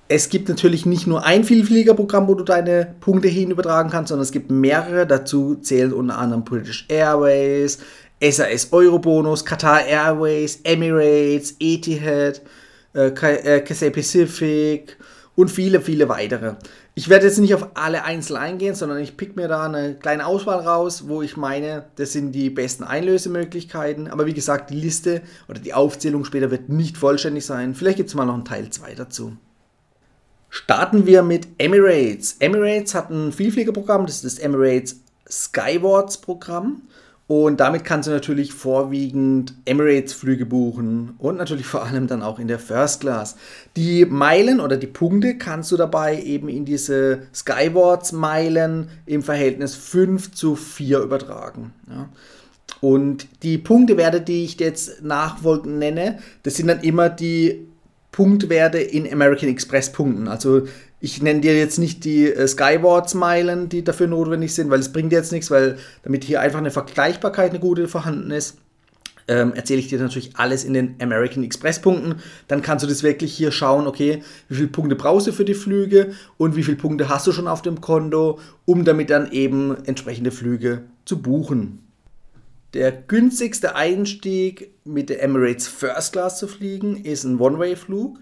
Es 0.09 0.29
gibt 0.29 0.49
natürlich 0.49 0.87
nicht 0.87 1.07
nur 1.07 1.25
ein 1.25 1.45
Vielfliegerprogramm, 1.45 2.27
wo 2.27 2.35
du 2.35 2.43
deine 2.43 2.97
Punkte 2.99 3.29
hin 3.29 3.53
übertragen 3.53 3.91
kannst, 3.91 4.09
sondern 4.09 4.25
es 4.25 4.33
gibt 4.33 4.51
mehrere. 4.51 5.07
Dazu 5.07 5.55
zählen 5.55 5.93
unter 5.93 6.19
anderem 6.19 6.43
British 6.43 6.85
Airways, 6.89 7.79
SAS 8.21 8.73
Eurobonus, 8.73 9.45
Qatar 9.45 9.85
Airways, 9.85 10.61
Emirates, 10.65 11.55
Etihad, 11.61 12.43
äh, 12.93 13.13
Cathay 13.13 13.87
äh, 13.87 13.91
Pacific 13.93 14.97
und 15.37 15.51
viele, 15.51 15.81
viele 15.81 16.09
weitere. 16.09 16.55
Ich 16.95 17.09
werde 17.09 17.27
jetzt 17.27 17.39
nicht 17.39 17.55
auf 17.55 17.69
alle 17.75 18.05
einzeln 18.05 18.37
eingehen, 18.37 18.75
sondern 18.75 18.99
ich 18.99 19.17
pick 19.17 19.37
mir 19.37 19.49
da 19.49 19.65
eine 19.65 19.95
kleine 19.95 20.27
Auswahl 20.27 20.61
raus, 20.61 21.05
wo 21.07 21.23
ich 21.23 21.37
meine, 21.37 21.87
das 21.97 22.13
sind 22.13 22.33
die 22.33 22.51
besten 22.51 22.85
Einlösemöglichkeiten. 22.85 24.09
Aber 24.09 24.27
wie 24.27 24.35
gesagt, 24.35 24.71
die 24.71 24.81
Liste 24.81 25.23
oder 25.49 25.61
die 25.61 25.73
Aufzählung 25.75 26.25
später 26.25 26.51
wird 26.51 26.69
nicht 26.69 26.99
vollständig 26.99 27.47
sein. 27.47 27.75
Vielleicht 27.75 27.97
gibt 27.97 28.09
es 28.09 28.15
mal 28.15 28.27
noch 28.27 28.35
einen 28.35 28.45
Teil 28.45 28.71
2 28.71 28.95
dazu. 28.95 29.37
Starten 30.51 31.07
wir 31.07 31.23
mit 31.23 31.47
Emirates. 31.59 32.37
Emirates 32.41 32.95
hat 32.95 33.11
ein 33.11 33.33
Vielfliegerprogramm, 33.33 34.07
das 34.07 34.17
ist 34.17 34.25
das 34.25 34.39
Emirates 34.41 35.01
Skywards 35.31 36.19
Programm. 36.19 36.83
Und 37.31 37.61
damit 37.61 37.85
kannst 37.85 38.09
du 38.09 38.11
natürlich 38.11 38.53
vorwiegend 38.53 39.55
Emirates-Flüge 39.65 40.47
buchen 40.47 41.15
und 41.19 41.37
natürlich 41.37 41.65
vor 41.65 41.85
allem 41.85 42.09
dann 42.09 42.25
auch 42.25 42.41
in 42.41 42.49
der 42.49 42.59
First 42.59 43.03
Class. 43.03 43.37
Die 43.77 44.05
Meilen 44.05 44.59
oder 44.59 44.77
die 44.77 44.89
Punkte 44.89 45.39
kannst 45.39 45.71
du 45.71 45.77
dabei 45.77 46.21
eben 46.21 46.49
in 46.49 46.65
diese 46.65 47.21
Skywards-Meilen 47.33 48.89
im 49.07 49.23
Verhältnis 49.23 49.77
5 49.77 50.33
zu 50.33 50.57
4 50.57 50.99
übertragen. 51.03 51.73
Ja. 51.89 52.09
Und 52.81 53.29
die 53.45 53.59
Punktewerte, 53.59 54.21
die 54.21 54.43
ich 54.43 54.59
jetzt 54.59 55.05
nachfolgend 55.05 55.79
nenne, 55.79 56.19
das 56.43 56.57
sind 56.57 56.67
dann 56.67 56.81
immer 56.81 57.11
die 57.11 57.65
Punktwerte 58.11 58.79
in 58.79 59.11
American 59.13 59.51
Express 59.51 59.93
Punkten. 59.93 60.27
Also 60.27 60.63
ich 61.01 61.23
nenne 61.23 61.41
dir 61.41 61.57
jetzt 61.57 61.79
nicht 61.79 62.05
die 62.05 62.27
äh, 62.27 62.47
Skywards-Meilen, 62.47 63.69
die 63.69 63.83
dafür 63.83 64.07
notwendig 64.07 64.55
sind, 64.55 64.71
weil 64.71 64.81
es 64.81 64.93
bringt 64.93 65.13
dir 65.13 65.17
jetzt 65.17 65.33
nichts, 65.33 65.51
weil 65.51 65.79
damit 66.03 66.25
hier 66.25 66.41
einfach 66.41 66.59
eine 66.59 66.71
Vergleichbarkeit, 66.71 67.51
eine 67.51 67.61
gute 67.61 67.89
vorhanden 67.89 68.31
ist, 68.31 68.59
ähm, 69.27 69.53
erzähle 69.55 69.81
ich 69.81 69.89
dir 69.89 69.99
natürlich 69.99 70.37
alles 70.37 70.65
in 70.65 70.75
den 70.75 70.97
American 71.01 71.45
Express-Punkten. 71.45 72.17
Dann 72.49 72.63
kannst 72.63 72.85
du 72.85 72.89
das 72.89 73.03
wirklich 73.03 73.33
hier 73.33 73.53
schauen, 73.53 73.87
okay, 73.87 74.23
wie 74.49 74.57
viele 74.57 74.69
Punkte 74.69 74.97
brauchst 74.97 75.27
du 75.27 75.33
für 75.33 75.45
die 75.45 75.55
Flüge 75.55 76.13
und 76.37 76.57
wie 76.57 76.65
viele 76.65 76.77
Punkte 76.77 77.09
hast 77.09 77.27
du 77.27 77.33
schon 77.33 77.49
auf 77.49 77.63
dem 77.63 77.81
Konto, 77.81 78.39
um 78.67 78.85
damit 78.85 79.09
dann 79.09 79.31
eben 79.31 79.77
entsprechende 79.85 80.33
Flüge 80.33 80.83
zu 81.05 81.23
buchen. 81.23 81.87
Der 82.75 82.93
günstigste 82.93 83.75
Einstieg 83.75 84.73
mit 84.85 85.11
der 85.11 85.23
Emirates 85.23 85.67
First 85.67 86.13
Class 86.13 86.39
zu 86.39 86.47
fliegen 86.47 86.97
ist 87.05 87.25
ein 87.25 87.41
One-Way-Flug. 87.41 88.19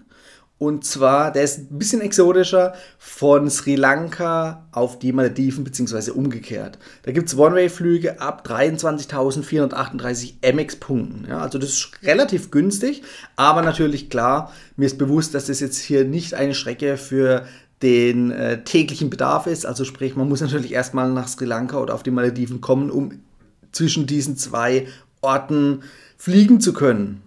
Und 0.59 0.83
zwar, 0.83 1.31
der 1.31 1.43
ist 1.43 1.71
ein 1.71 1.79
bisschen 1.79 2.01
exotischer, 2.01 2.73
von 2.97 3.49
Sri 3.49 3.75
Lanka 3.75 4.67
auf 4.73 4.99
die 4.99 5.13
Malediven 5.13 5.63
beziehungsweise 5.63 6.13
umgekehrt. 6.13 6.77
Da 7.03 7.13
gibt 7.13 7.29
es 7.29 7.37
One-Way-Flüge 7.37 8.19
ab 8.19 8.45
23.438 8.45 10.33
MX-Punkten. 10.41 11.27
Ja, 11.29 11.39
also 11.39 11.59
das 11.59 11.69
ist 11.69 11.91
relativ 12.03 12.51
günstig, 12.51 13.03
aber 13.37 13.61
natürlich 13.61 14.09
klar, 14.09 14.51
mir 14.75 14.87
ist 14.87 14.97
bewusst, 14.97 15.33
dass 15.33 15.45
das 15.45 15.61
jetzt 15.61 15.77
hier 15.77 16.03
nicht 16.03 16.33
eine 16.33 16.53
Strecke 16.53 16.97
für 16.97 17.45
den 17.81 18.31
äh, 18.31 18.61
täglichen 18.65 19.09
Bedarf 19.09 19.47
ist. 19.47 19.65
Also 19.65 19.85
sprich, 19.85 20.17
man 20.17 20.27
muss 20.27 20.41
natürlich 20.41 20.73
erstmal 20.73 21.09
nach 21.09 21.29
Sri 21.29 21.45
Lanka 21.45 21.77
oder 21.77 21.95
auf 21.95 22.03
die 22.03 22.11
Malediven 22.11 22.59
kommen, 22.59 22.91
um 22.91 23.13
zwischen 23.71 24.07
diesen 24.07 24.35
zwei 24.35 24.87
Orten 25.21 25.83
fliegen 26.17 26.59
zu 26.59 26.73
können. 26.73 27.21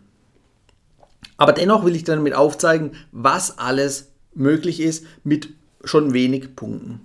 Aber 1.37 1.53
dennoch 1.53 1.85
will 1.85 1.97
ich 1.97 2.05
damit 2.05 2.35
aufzeigen, 2.35 2.93
was 3.11 3.59
alles 3.59 4.13
möglich 4.35 4.81
ist 4.81 5.05
mit 5.25 5.51
schon 5.85 6.13
wenig 6.13 6.55
Punkten. 6.55 7.01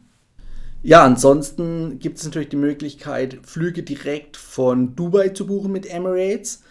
Ja, 0.84 1.04
ansonsten 1.04 2.00
gibt 2.00 2.20
es 2.20 2.26
natürlich 2.26 2.50
die 2.50 2.56
Möglichkeit, 2.56 3.40
Flüge 3.44 3.84
direkt 3.84 4.38
von 4.38 4.96
Dubai 4.96 5.30
zu 5.30 5.48
buchen 5.48 5.72
mit 5.72 5.90
Emirates 5.90 6.62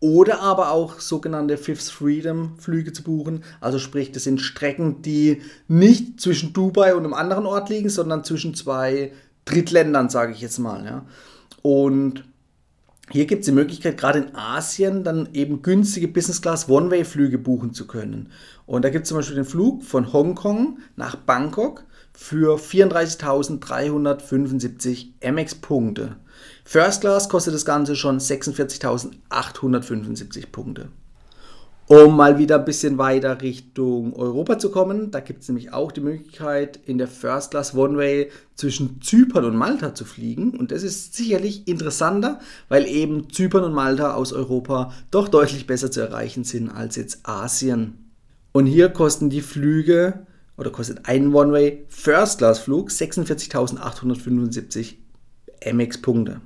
oder 0.00 0.40
aber 0.40 0.70
auch 0.70 1.00
sogenannte 1.00 1.56
Fifth 1.56 1.90
Freedom 1.90 2.58
Flüge 2.58 2.92
zu 2.92 3.02
buchen. 3.02 3.42
Also 3.60 3.78
sprich, 3.78 4.12
das 4.12 4.24
sind 4.24 4.40
Strecken, 4.40 5.00
die 5.00 5.40
nicht 5.66 6.20
zwischen 6.20 6.52
Dubai 6.52 6.94
und 6.94 7.04
einem 7.04 7.14
anderen 7.14 7.46
Ort 7.46 7.70
liegen, 7.70 7.88
sondern 7.88 8.22
zwischen 8.22 8.54
zwei 8.54 9.12
Drittländern, 9.46 10.10
sage 10.10 10.32
ich 10.32 10.42
jetzt 10.42 10.58
mal. 10.58 10.84
Ja. 10.84 11.06
Und 11.62 12.24
hier 13.10 13.26
gibt 13.26 13.40
es 13.40 13.46
die 13.46 13.52
Möglichkeit, 13.52 13.98
gerade 13.98 14.20
in 14.20 14.34
Asien 14.34 15.04
dann 15.04 15.28
eben 15.34 15.60
günstige 15.62 16.08
Business 16.08 16.40
Class 16.40 16.70
One-Way-Flüge 16.70 17.36
buchen 17.38 17.74
zu 17.74 17.86
können. 17.86 18.30
Und 18.66 18.82
da 18.84 18.88
gibt 18.88 19.04
es 19.04 19.10
zum 19.10 19.18
Beispiel 19.18 19.36
den 19.36 19.44
Flug 19.44 19.82
von 19.82 20.10
Hongkong 20.12 20.78
nach 20.96 21.14
Bangkok 21.16 21.84
für 22.14 22.56
34.375 22.56 25.08
MX-Punkte. 25.20 26.16
First 26.64 27.02
Class 27.02 27.28
kostet 27.28 27.54
das 27.54 27.66
Ganze 27.66 27.94
schon 27.94 28.18
46.875 28.18 30.50
Punkte. 30.50 30.88
Um 31.94 32.16
mal 32.16 32.38
wieder 32.38 32.58
ein 32.58 32.64
bisschen 32.64 32.98
weiter 32.98 33.40
Richtung 33.40 34.16
Europa 34.16 34.58
zu 34.58 34.72
kommen, 34.72 35.12
da 35.12 35.20
gibt 35.20 35.42
es 35.42 35.48
nämlich 35.48 35.72
auch 35.72 35.92
die 35.92 36.00
Möglichkeit, 36.00 36.80
in 36.86 36.98
der 36.98 37.06
First 37.06 37.52
Class 37.52 37.72
One 37.72 37.96
Way 37.96 38.32
zwischen 38.56 39.00
Zypern 39.00 39.44
und 39.44 39.54
Malta 39.54 39.94
zu 39.94 40.04
fliegen. 40.04 40.58
Und 40.58 40.72
das 40.72 40.82
ist 40.82 41.14
sicherlich 41.14 41.68
interessanter, 41.68 42.40
weil 42.68 42.88
eben 42.88 43.30
Zypern 43.30 43.62
und 43.62 43.74
Malta 43.74 44.14
aus 44.14 44.32
Europa 44.32 44.92
doch 45.12 45.28
deutlich 45.28 45.68
besser 45.68 45.92
zu 45.92 46.00
erreichen 46.00 46.42
sind 46.42 46.68
als 46.68 46.96
jetzt 46.96 47.20
Asien. 47.22 48.10
Und 48.50 48.66
hier 48.66 48.88
kosten 48.88 49.30
die 49.30 49.40
Flüge 49.40 50.26
oder 50.56 50.70
kostet 50.70 51.08
ein 51.08 51.32
One 51.32 51.52
Way 51.52 51.84
First 51.90 52.38
Class 52.38 52.58
Flug 52.58 52.90
46.875 52.90 54.94
MX 55.72 56.02
Punkte. 56.02 56.40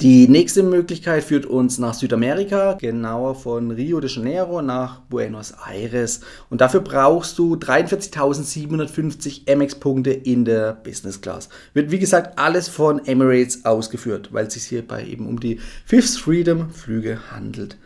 Die 0.00 0.26
nächste 0.26 0.64
Möglichkeit 0.64 1.22
führt 1.22 1.46
uns 1.46 1.78
nach 1.78 1.94
Südamerika, 1.94 2.72
genauer 2.72 3.36
von 3.36 3.70
Rio 3.70 4.00
de 4.00 4.10
Janeiro 4.10 4.60
nach 4.60 4.98
Buenos 5.02 5.54
Aires. 5.66 6.18
Und 6.50 6.60
dafür 6.60 6.80
brauchst 6.80 7.38
du 7.38 7.54
43.750 7.54 9.46
MX-Punkte 9.46 10.10
in 10.10 10.44
der 10.44 10.72
Business 10.72 11.20
Class. 11.20 11.48
Wird 11.74 11.92
wie 11.92 12.00
gesagt 12.00 12.40
alles 12.40 12.68
von 12.68 13.06
Emirates 13.06 13.64
ausgeführt, 13.64 14.30
weil 14.32 14.48
es 14.48 14.54
sich 14.54 14.64
hierbei 14.64 15.06
eben 15.06 15.28
um 15.28 15.38
die 15.38 15.60
Fifth 15.86 16.18
Freedom 16.18 16.70
Flüge 16.70 17.30
handelt. 17.30 17.78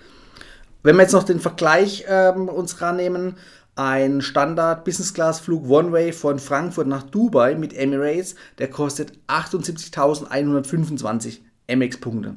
Wenn 0.83 0.97
wir 0.97 1.03
jetzt 1.03 1.13
noch 1.13 1.25
den 1.25 1.41
Vergleich 1.41 2.07
ähm, 2.09 2.49
uns 2.49 2.81
rannehmen, 2.81 3.35
ein 3.77 4.23
Standard-Business-Class-Flug 4.23 5.69
One-Way 5.69 6.13
von 6.13 6.39
Frankfurt 6.39 6.87
nach 6.87 7.03
Dubai 7.03 7.55
mit 7.55 7.75
Emirates, 7.75 8.35
der 8.59 8.71
kostet 8.71 9.13
78.125 9.29 11.41
MX-Punkte. 11.69 12.37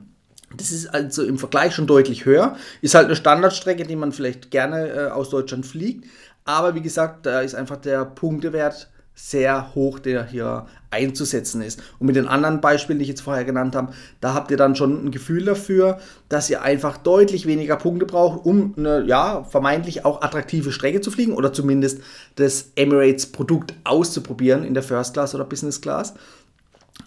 Das 0.55 0.71
ist 0.71 0.87
also 0.87 1.23
im 1.23 1.37
Vergleich 1.37 1.73
schon 1.73 1.87
deutlich 1.87 2.25
höher. 2.25 2.57
Ist 2.81 2.95
halt 2.95 3.05
eine 3.05 3.15
Standardstrecke, 3.15 3.85
die 3.85 3.95
man 3.95 4.11
vielleicht 4.11 4.51
gerne 4.51 4.89
äh, 4.89 5.07
aus 5.09 5.29
Deutschland 5.29 5.65
fliegt. 5.65 6.05
Aber 6.43 6.75
wie 6.75 6.81
gesagt, 6.81 7.25
da 7.25 7.41
ist 7.41 7.55
einfach 7.55 7.77
der 7.77 8.05
Punktewert 8.05 8.89
sehr 9.13 9.75
hoch, 9.75 9.99
der 9.99 10.25
hier 10.25 10.65
einzusetzen 10.89 11.61
ist. 11.61 11.81
Und 11.99 12.07
mit 12.07 12.15
den 12.15 12.27
anderen 12.27 12.59
Beispielen, 12.59 12.97
die 12.97 13.03
ich 13.03 13.09
jetzt 13.09 13.21
vorher 13.21 13.45
genannt 13.45 13.75
habe, 13.75 13.93
da 14.19 14.33
habt 14.33 14.51
ihr 14.51 14.57
dann 14.57 14.75
schon 14.75 15.05
ein 15.05 15.11
Gefühl 15.11 15.45
dafür, 15.45 15.99
dass 16.27 16.49
ihr 16.49 16.61
einfach 16.63 16.97
deutlich 16.97 17.45
weniger 17.45 17.75
Punkte 17.75 18.05
braucht, 18.05 18.45
um 18.45 18.73
eine 18.77 19.03
ja, 19.05 19.43
vermeintlich 19.43 20.05
auch 20.05 20.21
attraktive 20.21 20.71
Strecke 20.71 21.01
zu 21.01 21.11
fliegen 21.11 21.33
oder 21.33 21.53
zumindest 21.53 22.01
das 22.35 22.71
Emirates-Produkt 22.75 23.75
auszuprobieren 23.83 24.63
in 24.63 24.73
der 24.73 24.83
First 24.83 25.13
Class 25.13 25.35
oder 25.35 25.45
Business 25.45 25.81
Class. 25.81 26.13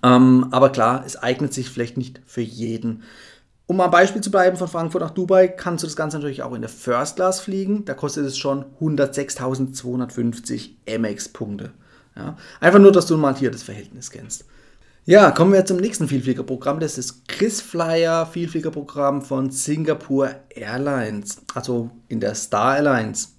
Ähm, 0.05 0.49
aber 0.51 0.71
klar, 0.71 1.03
es 1.07 1.17
eignet 1.17 1.55
sich 1.55 1.71
vielleicht 1.71 1.97
nicht 1.97 2.21
für 2.27 2.43
jeden. 2.43 3.03
Um 3.67 3.81
ein 3.81 3.91
Beispiel 3.91 4.21
zu 4.21 4.31
bleiben, 4.31 4.59
von 4.59 4.69
Frankfurt 4.69 5.01
nach 5.01 5.11
Dubai 5.11 5.49
kannst 5.49 5.83
du 5.83 5.87
das 5.87 5.97
Ganze 5.97 6.19
natürlich 6.19 6.43
auch 6.43 6.53
in 6.53 6.61
der 6.61 6.69
First 6.69 7.17
Class 7.17 7.41
fliegen. 7.41 7.87
Da 7.87 7.95
kostet 7.95 8.27
es 8.27 8.37
schon 8.37 8.67
106.250 8.81 10.73
MX-Punkte. 10.99 11.71
Ja? 12.15 12.37
Einfach 12.61 12.79
nur, 12.79 12.93
dass 12.93 13.07
du 13.07 13.17
mal 13.17 13.35
hier 13.35 13.51
das 13.51 13.63
Verhältnis 13.63 14.11
kennst. 14.11 14.45
Ja, 15.07 15.31
kommen 15.31 15.55
wir 15.55 15.65
zum 15.65 15.79
nächsten 15.79 16.09
Vielfliegerprogramm. 16.09 16.81
Das 16.81 16.99
ist 16.99 17.27
KrisFlyer 17.27 18.27
Vielfliegerprogramm 18.27 19.23
von 19.23 19.51
Singapore 19.51 20.37
Airlines, 20.51 21.43
also 21.55 21.91
in 22.09 22.21
der 22.21 22.35
Star 22.35 22.77
Airlines. 22.77 23.35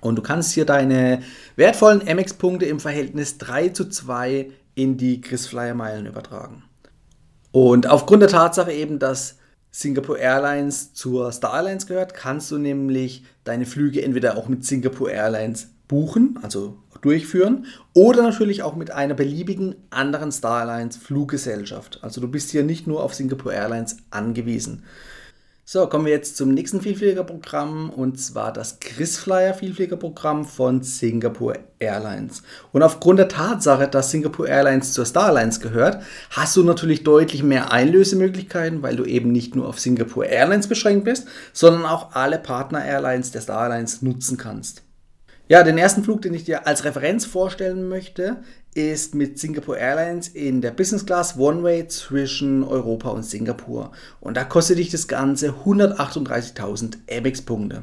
Und 0.00 0.16
du 0.16 0.22
kannst 0.22 0.52
hier 0.52 0.64
deine 0.64 1.22
wertvollen 1.56 2.00
MX-Punkte 2.00 2.64
im 2.64 2.80
Verhältnis 2.80 3.36
3 3.36 3.68
zu 3.70 3.88
2 3.88 4.50
in 4.80 4.96
die 4.96 5.20
KrisFlyer 5.20 5.74
Meilen 5.74 6.06
übertragen. 6.06 6.62
Und 7.52 7.86
aufgrund 7.86 8.22
der 8.22 8.30
Tatsache 8.30 8.72
eben, 8.72 8.98
dass 8.98 9.36
Singapore 9.70 10.18
Airlines 10.18 10.94
zur 10.94 11.30
Star 11.32 11.54
Airlines 11.54 11.86
gehört, 11.86 12.14
kannst 12.14 12.50
du 12.50 12.58
nämlich 12.58 13.24
deine 13.44 13.66
Flüge 13.66 14.02
entweder 14.02 14.36
auch 14.36 14.48
mit 14.48 14.64
Singapore 14.64 15.12
Airlines 15.12 15.68
buchen, 15.86 16.38
also 16.42 16.78
durchführen 17.02 17.66
oder 17.94 18.22
natürlich 18.22 18.62
auch 18.62 18.76
mit 18.76 18.90
einer 18.90 19.14
beliebigen 19.14 19.74
anderen 19.90 20.32
Star 20.32 20.60
Alliance 20.60 20.98
Fluggesellschaft. 20.98 21.98
Also 22.02 22.20
du 22.20 22.28
bist 22.28 22.50
hier 22.50 22.62
nicht 22.62 22.86
nur 22.86 23.02
auf 23.02 23.14
Singapore 23.14 23.54
Airlines 23.54 23.96
angewiesen. 24.10 24.84
So, 25.72 25.86
kommen 25.86 26.06
wir 26.06 26.12
jetzt 26.12 26.36
zum 26.36 26.52
nächsten 26.52 26.80
Vielfliegerprogramm 26.80 27.90
und 27.90 28.18
zwar 28.18 28.52
das 28.52 28.80
KrisFlyer 28.80 29.54
Vielfliegerprogramm 29.54 30.44
von 30.44 30.82
Singapore 30.82 31.60
Airlines. 31.78 32.42
Und 32.72 32.82
aufgrund 32.82 33.20
der 33.20 33.28
Tatsache, 33.28 33.86
dass 33.86 34.10
Singapore 34.10 34.48
Airlines 34.48 34.92
zur 34.94 35.04
Star 35.04 35.26
Alliance 35.26 35.60
gehört, 35.60 36.02
hast 36.30 36.56
du 36.56 36.64
natürlich 36.64 37.04
deutlich 37.04 37.44
mehr 37.44 37.70
Einlösemöglichkeiten, 37.70 38.82
weil 38.82 38.96
du 38.96 39.04
eben 39.04 39.30
nicht 39.30 39.54
nur 39.54 39.68
auf 39.68 39.78
Singapore 39.78 40.26
Airlines 40.26 40.66
beschränkt 40.66 41.04
bist, 41.04 41.28
sondern 41.52 41.84
auch 41.84 42.16
alle 42.16 42.40
Partner 42.40 42.84
Airlines 42.84 43.30
der 43.30 43.42
Star 43.42 43.60
Alliance 43.60 44.04
nutzen 44.04 44.38
kannst. 44.38 44.82
Ja, 45.50 45.62
den 45.62 45.78
ersten 45.78 46.02
Flug, 46.02 46.22
den 46.22 46.34
ich 46.34 46.42
dir 46.42 46.66
als 46.66 46.82
Referenz 46.82 47.26
vorstellen 47.26 47.88
möchte, 47.88 48.38
ist 48.74 49.14
mit 49.14 49.38
Singapore 49.38 49.78
Airlines 49.78 50.28
in 50.28 50.60
der 50.60 50.70
Business 50.70 51.04
Class 51.04 51.36
One-Way 51.36 51.88
zwischen 51.88 52.62
Europa 52.62 53.10
und 53.10 53.24
Singapur. 53.24 53.92
Und 54.20 54.36
da 54.36 54.44
kostet 54.44 54.78
dich 54.78 54.90
das 54.90 55.08
Ganze 55.08 55.54
138.000 55.64 56.98
MX-Punkte. 57.20 57.82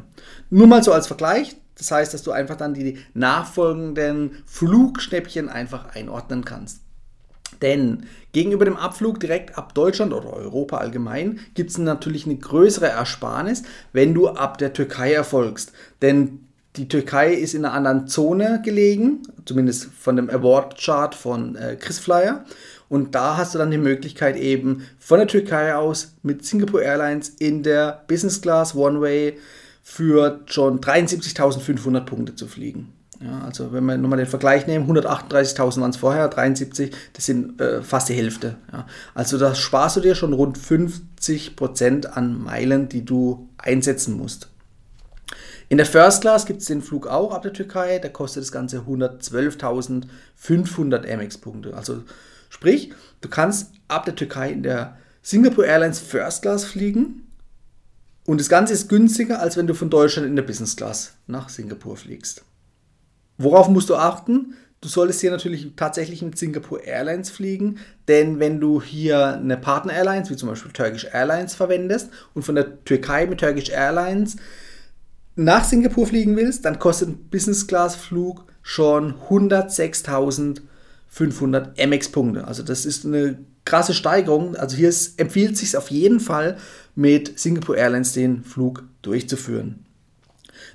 Nur 0.50 0.68
mal 0.68 0.84
so 0.84 0.94
als 0.94 1.08
Vergleich. 1.08 1.58
Das 1.78 1.92
heißt, 1.92 2.14
dass 2.14 2.24
du 2.24 2.32
einfach 2.32 2.56
dann 2.56 2.74
die 2.74 2.98
nachfolgenden 3.14 4.32
Flugschnäppchen 4.46 5.50
einfach 5.50 5.94
einordnen 5.94 6.44
kannst. 6.44 6.82
Denn 7.62 8.06
gegenüber 8.32 8.66
dem 8.66 8.78
Abflug 8.78 9.20
direkt 9.20 9.58
ab 9.58 9.74
Deutschland 9.74 10.14
oder 10.14 10.34
Europa 10.34 10.78
allgemein 10.78 11.40
gibt 11.54 11.72
es 11.72 11.78
natürlich 11.78 12.26
eine 12.26 12.38
größere 12.38 12.88
Ersparnis, 12.88 13.64
wenn 13.94 14.14
du 14.14 14.30
ab 14.30 14.58
der 14.58 14.74
Türkei 14.74 15.14
erfolgst. 15.14 15.72
Denn 16.02 16.47
die 16.78 16.88
Türkei 16.88 17.34
ist 17.34 17.54
in 17.54 17.66
einer 17.66 17.74
anderen 17.74 18.08
Zone 18.08 18.62
gelegen, 18.64 19.24
zumindest 19.46 19.86
von 19.86 20.16
dem 20.16 20.30
Award-Chart 20.30 21.16
von 21.16 21.56
äh, 21.56 21.76
Chris 21.80 22.00
Flyer. 22.00 22.46
Und 22.90 23.16
da 23.16 23.36
hast 23.36 23.54
du 23.54 23.58
dann 23.58 23.72
die 23.72 23.78
Möglichkeit 23.78 24.38
eben 24.38 24.86
von 25.00 25.20
der 25.20 25.28
Türkei 25.28 25.76
aus 25.76 26.14
mit 26.24 26.46
Singapore 26.46 26.84
Airlines 26.84 27.30
in 27.40 27.64
der 27.64 28.04
Business 28.08 28.42
Class 28.42 28.76
One-Way 28.76 29.38
für 29.84 30.42
schon 30.46 30.80
73.500 30.80 32.02
Punkte 32.02 32.36
zu 32.36 32.48
fliegen. 32.48 32.94
Ja, 33.20 33.42
also 33.46 33.74
wenn 33.74 33.84
wir 33.86 33.98
nochmal 33.98 34.18
den 34.18 34.28
Vergleich 34.28 34.68
nehmen, 34.68 34.88
138.000 34.88 35.82
waren 35.82 35.90
es 35.90 35.98
vorher, 35.98 36.28
73, 36.28 36.96
das 37.14 37.26
sind 37.26 37.60
äh, 37.60 37.82
fast 37.82 38.10
die 38.10 38.14
Hälfte. 38.14 38.58
Ja. 38.72 38.86
Also 39.16 39.38
da 39.38 39.56
sparst 39.56 39.98
du 39.98 40.02
dir 40.02 40.14
schon 40.14 40.34
rund 40.34 40.58
50% 40.58 42.06
an 42.06 42.42
Meilen, 42.42 42.90
die 42.90 43.04
du 43.04 43.50
einsetzen 43.58 44.16
musst. 44.16 44.50
In 45.70 45.78
der 45.78 45.86
First 45.86 46.22
Class 46.22 46.46
gibt 46.46 46.62
es 46.62 46.68
den 46.68 46.82
Flug 46.82 47.08
auch 47.08 47.34
ab 47.34 47.42
der 47.42 47.52
Türkei, 47.52 48.00
da 48.00 48.08
kostet 48.08 48.44
das 48.44 48.54
Ganze 48.54 48.80
112.500 48.80 51.18
MX-Punkte. 51.18 51.76
Also 51.76 52.04
sprich, 52.50 52.94
du 53.20 53.28
kannst 53.28 53.74
ab 53.90 54.06
der 54.06 54.16
Türkei 54.16 54.52
in 54.52 54.64
der 54.64 54.96
Singapore 55.22 55.68
Airlines 55.68 56.00
First 56.00 56.44
Class 56.44 56.64
fliegen 56.64 57.30
und 58.26 58.40
das 58.40 58.48
Ganze 58.48 58.72
ist 58.74 58.88
günstiger, 58.88 59.42
als 59.42 59.58
wenn 59.58 59.68
du 59.68 59.74
von 59.74 59.90
Deutschland 59.90 60.26
in 60.28 60.38
der 60.38 60.44
Business 60.44 60.78
Class 60.78 61.16
nach 61.28 61.50
Singapur 61.50 61.98
fliegst. 61.98 62.46
Worauf 63.38 63.68
musst 63.68 63.90
du 63.90 63.96
achten? 63.96 64.56
Du 64.80 64.88
solltest 64.88 65.20
hier 65.22 65.32
natürlich 65.32 65.72
tatsächlich 65.76 66.22
mit 66.22 66.38
Singapore 66.38 66.82
Airlines 66.82 67.30
fliegen, 67.30 67.80
denn 68.08 68.40
wenn 68.40 68.62
du 68.62 68.82
hier 68.82 69.36
eine 69.36 69.58
Partner 69.58 69.92
Airlines, 69.94 70.30
wie 70.30 70.38
zum 70.38 70.48
Beispiel 70.50 70.72
Turkish 70.72 71.08
Airlines, 71.12 71.56
verwendest 71.56 72.10
und 72.36 72.44
von 72.44 72.56
der 72.56 72.86
Türkei 72.86 73.26
mit 73.26 73.40
Turkish 73.40 73.70
Airlines 73.70 74.38
nach 75.38 75.64
Singapur 75.64 76.08
fliegen 76.08 76.36
willst, 76.36 76.66
dann 76.66 76.80
kostet 76.80 77.10
ein 77.10 77.30
Business-Class-Flug 77.30 78.44
schon 78.62 79.16
106.500 79.30 81.88
MX-Punkte. 81.88 82.46
Also 82.46 82.64
das 82.64 82.86
ist 82.86 83.06
eine 83.06 83.38
krasse 83.64 83.94
Steigerung. 83.94 84.56
Also 84.56 84.76
hier 84.76 84.90
ist, 84.90 85.20
empfiehlt 85.20 85.54
es 85.54 85.60
sich 85.60 85.78
auf 85.78 85.92
jeden 85.92 86.20
Fall, 86.20 86.58
mit 86.96 87.40
Singapore 87.40 87.78
Airlines 87.78 88.14
den 88.14 88.44
Flug 88.44 88.84
durchzuführen. 89.04 89.86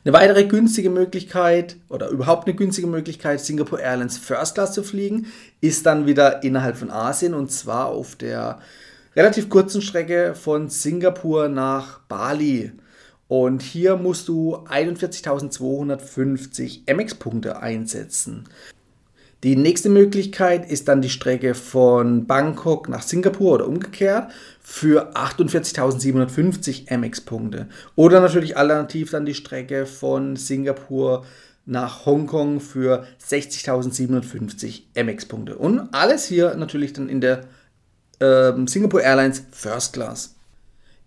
Eine 0.05 0.15
weitere 0.15 0.45
günstige 0.45 0.91
Möglichkeit 0.91 1.77
oder 1.89 2.09
überhaupt 2.09 2.47
eine 2.47 2.57
günstige 2.57 2.87
Möglichkeit, 2.87 3.41
Singapore 3.41 3.83
Airlines 3.83 4.19
First 4.19 4.55
Class 4.55 4.73
zu 4.73 4.83
fliegen, 4.83 5.27
ist 5.61 5.87
dann 5.87 6.07
wieder 6.07 6.43
innerhalb 6.43 6.77
von 6.77 6.91
Asien 6.91 7.35
und 7.35 7.51
zwar 7.51 7.87
auf 7.87 8.17
der 8.17 8.59
relativ 9.17 9.49
kurzen 9.49 9.83
Strecke 9.83 10.35
von 10.35 10.69
Singapur 10.69 11.49
nach 11.49 12.01
Bali. 12.01 12.73
Und 13.29 13.63
hier 13.63 13.97
musst 13.97 14.29
du 14.29 14.57
41.250 14.57 16.93
MX-Punkte 16.93 17.61
einsetzen. 17.61 18.49
Die 19.43 19.57
nächste 19.57 19.89
Möglichkeit 19.89 20.71
ist 20.71 20.87
dann 20.87 21.03
die 21.03 21.11
Strecke 21.11 21.55
von 21.55 22.27
Bangkok 22.27 22.89
nach 22.89 23.03
Singapur 23.03 23.55
oder 23.55 23.67
umgekehrt 23.67 24.31
für 24.61 25.17
48.750 25.17 26.97
MX-Punkte. 26.97 27.67
Oder 27.97 28.21
natürlich 28.21 28.57
alternativ 28.57 29.11
dann 29.11 29.27
die 29.27 29.35
Strecke 29.35 29.87
von 29.87 30.37
Singapur 30.37 31.25
nach 31.67 32.07
Hongkong 32.07 32.61
für 32.61 33.05
60.750 33.29 34.83
MX-Punkte. 34.95 35.57
Und 35.57 35.93
alles 35.93 36.27
hier 36.27 36.55
natürlich 36.55 36.93
dann 36.93 37.09
in 37.09 37.21
der 37.21 37.41
äh, 38.21 38.53
Singapore 38.67 39.03
Airlines 39.03 39.43
First 39.51 39.95
Class. 39.95 40.37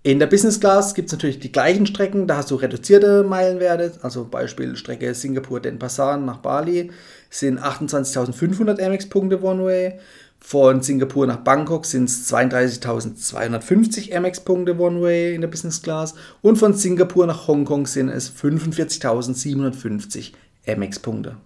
In 0.05 0.19
der 0.19 0.27
Business 0.27 0.59
Class 0.59 0.93
gibt 0.93 1.07
es 1.07 1.13
natürlich 1.13 1.39
die 1.39 1.51
gleichen 1.51 1.87
Strecken, 1.87 2.27
da 2.27 2.37
hast 2.37 2.51
du 2.51 2.55
reduzierte 2.55 3.23
Meilenwerte, 3.23 3.93
also 4.03 4.23
Beispiel 4.23 4.75
Strecke 4.75 5.15
Singapur-Denpasar 5.15 6.17
nach 6.17 6.37
Bali 6.37 6.91
sind 7.31 7.59
28.500 7.59 8.87
MX-Punkte 8.87 9.41
One-Way, 9.41 9.97
von 10.37 10.83
Singapur 10.83 11.25
nach 11.25 11.37
Bangkok 11.37 11.87
sind 11.87 12.07
es 12.07 12.31
32.250 12.31 14.15
MX-Punkte 14.19 14.77
One-Way 14.77 15.33
in 15.33 15.41
der 15.41 15.47
Business 15.47 15.81
Class. 15.81 16.13
Und 16.43 16.57
von 16.57 16.75
Singapur 16.75 17.25
nach 17.25 17.47
Hongkong 17.47 17.87
sind 17.87 18.09
es 18.09 18.31
45.750 18.31 20.33
MX-Punkte. 20.67 21.37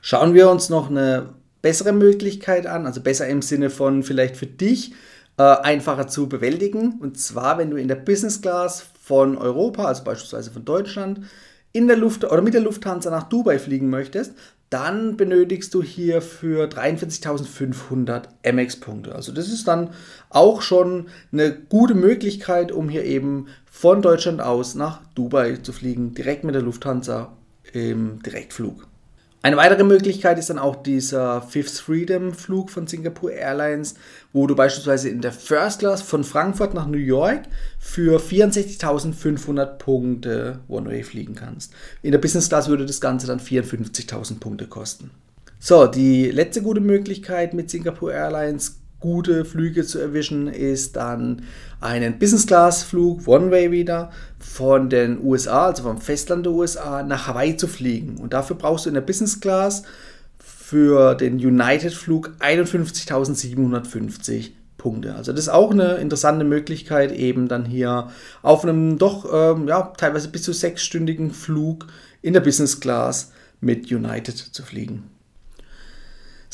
Schauen 0.00 0.32
wir 0.32 0.48
uns 0.48 0.70
noch 0.70 0.88
eine 0.88 1.34
bessere 1.60 1.92
Möglichkeit 1.92 2.66
an, 2.66 2.86
also 2.86 3.02
besser 3.02 3.28
im 3.28 3.42
Sinne 3.42 3.68
von 3.68 4.02
vielleicht 4.02 4.38
für 4.38 4.46
dich, 4.46 4.94
äh, 5.36 5.42
einfacher 5.42 6.06
zu 6.06 6.28
bewältigen. 6.28 6.98
Und 7.00 7.18
zwar, 7.18 7.58
wenn 7.58 7.70
du 7.70 7.76
in 7.76 7.88
der 7.88 7.96
Business 7.96 8.40
Class 8.40 8.84
von 9.00 9.36
Europa, 9.36 9.84
also 9.84 10.04
beispielsweise 10.04 10.50
von 10.50 10.64
Deutschland, 10.64 11.20
in 11.72 11.88
der 11.88 11.96
Luft 11.96 12.24
oder 12.24 12.40
mit 12.40 12.54
der 12.54 12.60
Lufthansa 12.60 13.10
nach 13.10 13.24
Dubai 13.24 13.58
fliegen 13.58 13.90
möchtest, 13.90 14.34
dann 14.70 15.16
benötigst 15.16 15.72
du 15.74 15.82
hier 15.82 16.22
für 16.22 16.68
43.500 16.68 18.24
MX-Punkte. 18.42 19.14
Also 19.14 19.32
das 19.32 19.48
ist 19.48 19.68
dann 19.68 19.90
auch 20.30 20.62
schon 20.62 21.06
eine 21.32 21.52
gute 21.52 21.94
Möglichkeit, 21.94 22.72
um 22.72 22.88
hier 22.88 23.04
eben 23.04 23.46
von 23.70 24.02
Deutschland 24.02 24.40
aus 24.40 24.74
nach 24.74 25.00
Dubai 25.14 25.56
zu 25.56 25.72
fliegen, 25.72 26.14
direkt 26.14 26.44
mit 26.44 26.54
der 26.54 26.62
Lufthansa 26.62 27.36
im 27.72 28.22
Direktflug. 28.22 28.86
Eine 29.44 29.58
weitere 29.58 29.84
Möglichkeit 29.84 30.38
ist 30.38 30.48
dann 30.48 30.58
auch 30.58 30.74
dieser 30.74 31.42
Fifth 31.42 31.78
Freedom 31.78 32.32
Flug 32.32 32.70
von 32.70 32.86
Singapore 32.86 33.34
Airlines, 33.34 33.94
wo 34.32 34.46
du 34.46 34.56
beispielsweise 34.56 35.10
in 35.10 35.20
der 35.20 35.32
First 35.32 35.80
Class 35.80 36.00
von 36.00 36.24
Frankfurt 36.24 36.72
nach 36.72 36.86
New 36.86 36.96
York 36.96 37.42
für 37.78 38.18
64.500 38.18 39.66
Punkte 39.76 40.60
One-Way 40.68 41.02
fliegen 41.02 41.34
kannst. 41.34 41.74
In 42.00 42.12
der 42.12 42.20
Business 42.20 42.48
Class 42.48 42.68
würde 42.68 42.86
das 42.86 43.02
Ganze 43.02 43.26
dann 43.26 43.38
54.000 43.38 44.40
Punkte 44.40 44.66
kosten. 44.66 45.10
So, 45.58 45.88
die 45.88 46.30
letzte 46.30 46.62
gute 46.62 46.80
Möglichkeit 46.80 47.52
mit 47.52 47.68
Singapore 47.68 48.14
Airlines 48.14 48.80
gute 49.04 49.44
Flüge 49.44 49.84
zu 49.84 49.98
erwischen, 49.98 50.48
ist 50.48 50.96
dann 50.96 51.42
einen 51.82 52.18
Business-Class-Flug, 52.18 53.28
One-Way 53.28 53.70
wieder, 53.70 54.10
von 54.38 54.88
den 54.88 55.22
USA, 55.22 55.66
also 55.66 55.82
vom 55.82 56.00
Festland 56.00 56.46
der 56.46 56.54
USA, 56.54 57.02
nach 57.02 57.26
Hawaii 57.26 57.58
zu 57.58 57.68
fliegen. 57.68 58.16
Und 58.16 58.32
dafür 58.32 58.56
brauchst 58.56 58.86
du 58.86 58.88
in 58.88 58.94
der 58.94 59.02
Business-Class 59.02 59.82
für 60.38 61.14
den 61.16 61.34
United-Flug 61.34 62.30
51.750 62.40 64.52
Punkte. 64.78 65.14
Also 65.14 65.32
das 65.32 65.42
ist 65.42 65.50
auch 65.50 65.70
eine 65.70 65.96
interessante 65.96 66.46
Möglichkeit, 66.46 67.12
eben 67.12 67.46
dann 67.46 67.66
hier 67.66 68.08
auf 68.40 68.64
einem 68.64 68.96
doch 68.96 69.26
ähm, 69.30 69.68
ja, 69.68 69.92
teilweise 69.98 70.28
bis 70.28 70.44
zu 70.44 70.54
sechsstündigen 70.54 71.30
Flug 71.30 71.88
in 72.22 72.32
der 72.32 72.40
Business 72.40 72.80
Class 72.80 73.32
mit 73.60 73.92
United 73.92 74.38
zu 74.38 74.62
fliegen. 74.62 75.10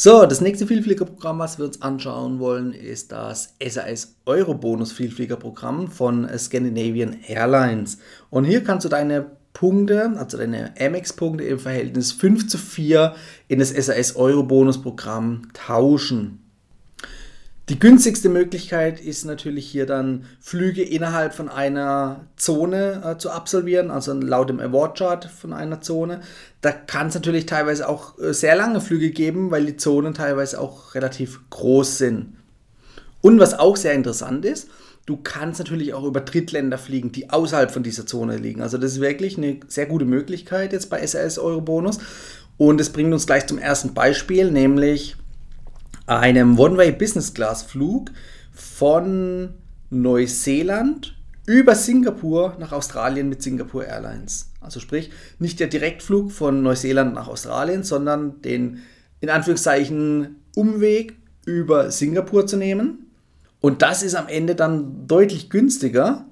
So, 0.02 0.24
das 0.24 0.40
nächste 0.40 0.66
Vielfliegerprogramm, 0.66 1.40
was 1.40 1.58
wir 1.58 1.66
uns 1.66 1.82
anschauen 1.82 2.38
wollen, 2.38 2.72
ist 2.72 3.12
das 3.12 3.54
SAS 3.62 4.16
Eurobonus 4.24 4.92
Vielfliegerprogramm 4.92 5.88
von 5.88 6.26
Scandinavian 6.38 7.18
Airlines. 7.28 7.98
Und 8.30 8.44
hier 8.44 8.64
kannst 8.64 8.86
du 8.86 8.88
deine 8.88 9.26
Punkte, 9.52 10.14
also 10.16 10.38
deine 10.38 10.72
Amex-Punkte 10.80 11.44
im 11.44 11.58
Verhältnis 11.58 12.12
5 12.12 12.48
zu 12.48 12.56
4 12.56 13.14
in 13.48 13.58
das 13.58 13.68
SAS 13.68 14.16
Eurobonus 14.16 14.80
Programm 14.80 15.48
tauschen. 15.52 16.49
Die 17.70 17.78
günstigste 17.78 18.28
Möglichkeit 18.28 19.00
ist 19.00 19.24
natürlich 19.24 19.64
hier 19.64 19.86
dann 19.86 20.24
Flüge 20.40 20.82
innerhalb 20.82 21.32
von 21.32 21.48
einer 21.48 22.26
Zone 22.34 23.00
äh, 23.04 23.16
zu 23.16 23.30
absolvieren, 23.30 23.92
also 23.92 24.12
laut 24.12 24.48
dem 24.48 24.58
Award 24.58 24.98
Chart 24.98 25.24
von 25.26 25.52
einer 25.52 25.80
Zone. 25.80 26.20
Da 26.62 26.72
kann 26.72 27.06
es 27.06 27.14
natürlich 27.14 27.46
teilweise 27.46 27.88
auch 27.88 28.18
äh, 28.18 28.34
sehr 28.34 28.56
lange 28.56 28.80
Flüge 28.80 29.10
geben, 29.10 29.52
weil 29.52 29.66
die 29.66 29.76
Zonen 29.76 30.14
teilweise 30.14 30.60
auch 30.60 30.96
relativ 30.96 31.48
groß 31.50 31.98
sind. 31.98 32.32
Und 33.20 33.38
was 33.38 33.56
auch 33.56 33.76
sehr 33.76 33.94
interessant 33.94 34.44
ist, 34.44 34.68
du 35.06 35.16
kannst 35.16 35.60
natürlich 35.60 35.94
auch 35.94 36.02
über 36.02 36.22
Drittländer 36.22 36.76
fliegen, 36.76 37.12
die 37.12 37.30
außerhalb 37.30 37.70
von 37.70 37.84
dieser 37.84 38.04
Zone 38.04 38.36
liegen. 38.36 38.62
Also 38.62 38.78
das 38.78 38.94
ist 38.94 39.00
wirklich 39.00 39.38
eine 39.38 39.60
sehr 39.68 39.86
gute 39.86 40.06
Möglichkeit 40.06 40.72
jetzt 40.72 40.90
bei 40.90 41.06
SAS 41.06 41.38
Eurobonus. 41.38 42.00
Und 42.56 42.80
es 42.80 42.90
bringt 42.90 43.12
uns 43.12 43.28
gleich 43.28 43.46
zum 43.46 43.58
ersten 43.58 43.94
Beispiel, 43.94 44.50
nämlich 44.50 45.16
einem 46.10 46.58
One-Way 46.58 46.92
Business 46.92 47.34
Class 47.34 47.62
Flug 47.62 48.10
von 48.52 49.54
Neuseeland 49.90 51.16
über 51.46 51.76
Singapur 51.76 52.56
nach 52.58 52.72
Australien 52.72 53.28
mit 53.28 53.42
Singapore 53.42 53.86
Airlines. 53.86 54.50
Also 54.60 54.80
sprich, 54.80 55.10
nicht 55.38 55.60
der 55.60 55.68
Direktflug 55.68 56.32
von 56.32 56.62
Neuseeland 56.62 57.14
nach 57.14 57.28
Australien, 57.28 57.84
sondern 57.84 58.42
den 58.42 58.80
in 59.20 59.30
Anführungszeichen 59.30 60.36
Umweg 60.56 61.16
über 61.46 61.92
Singapur 61.92 62.46
zu 62.46 62.56
nehmen. 62.56 63.06
Und 63.60 63.82
das 63.82 64.02
ist 64.02 64.16
am 64.16 64.26
Ende 64.26 64.56
dann 64.56 65.06
deutlich 65.06 65.48
günstiger, 65.48 66.26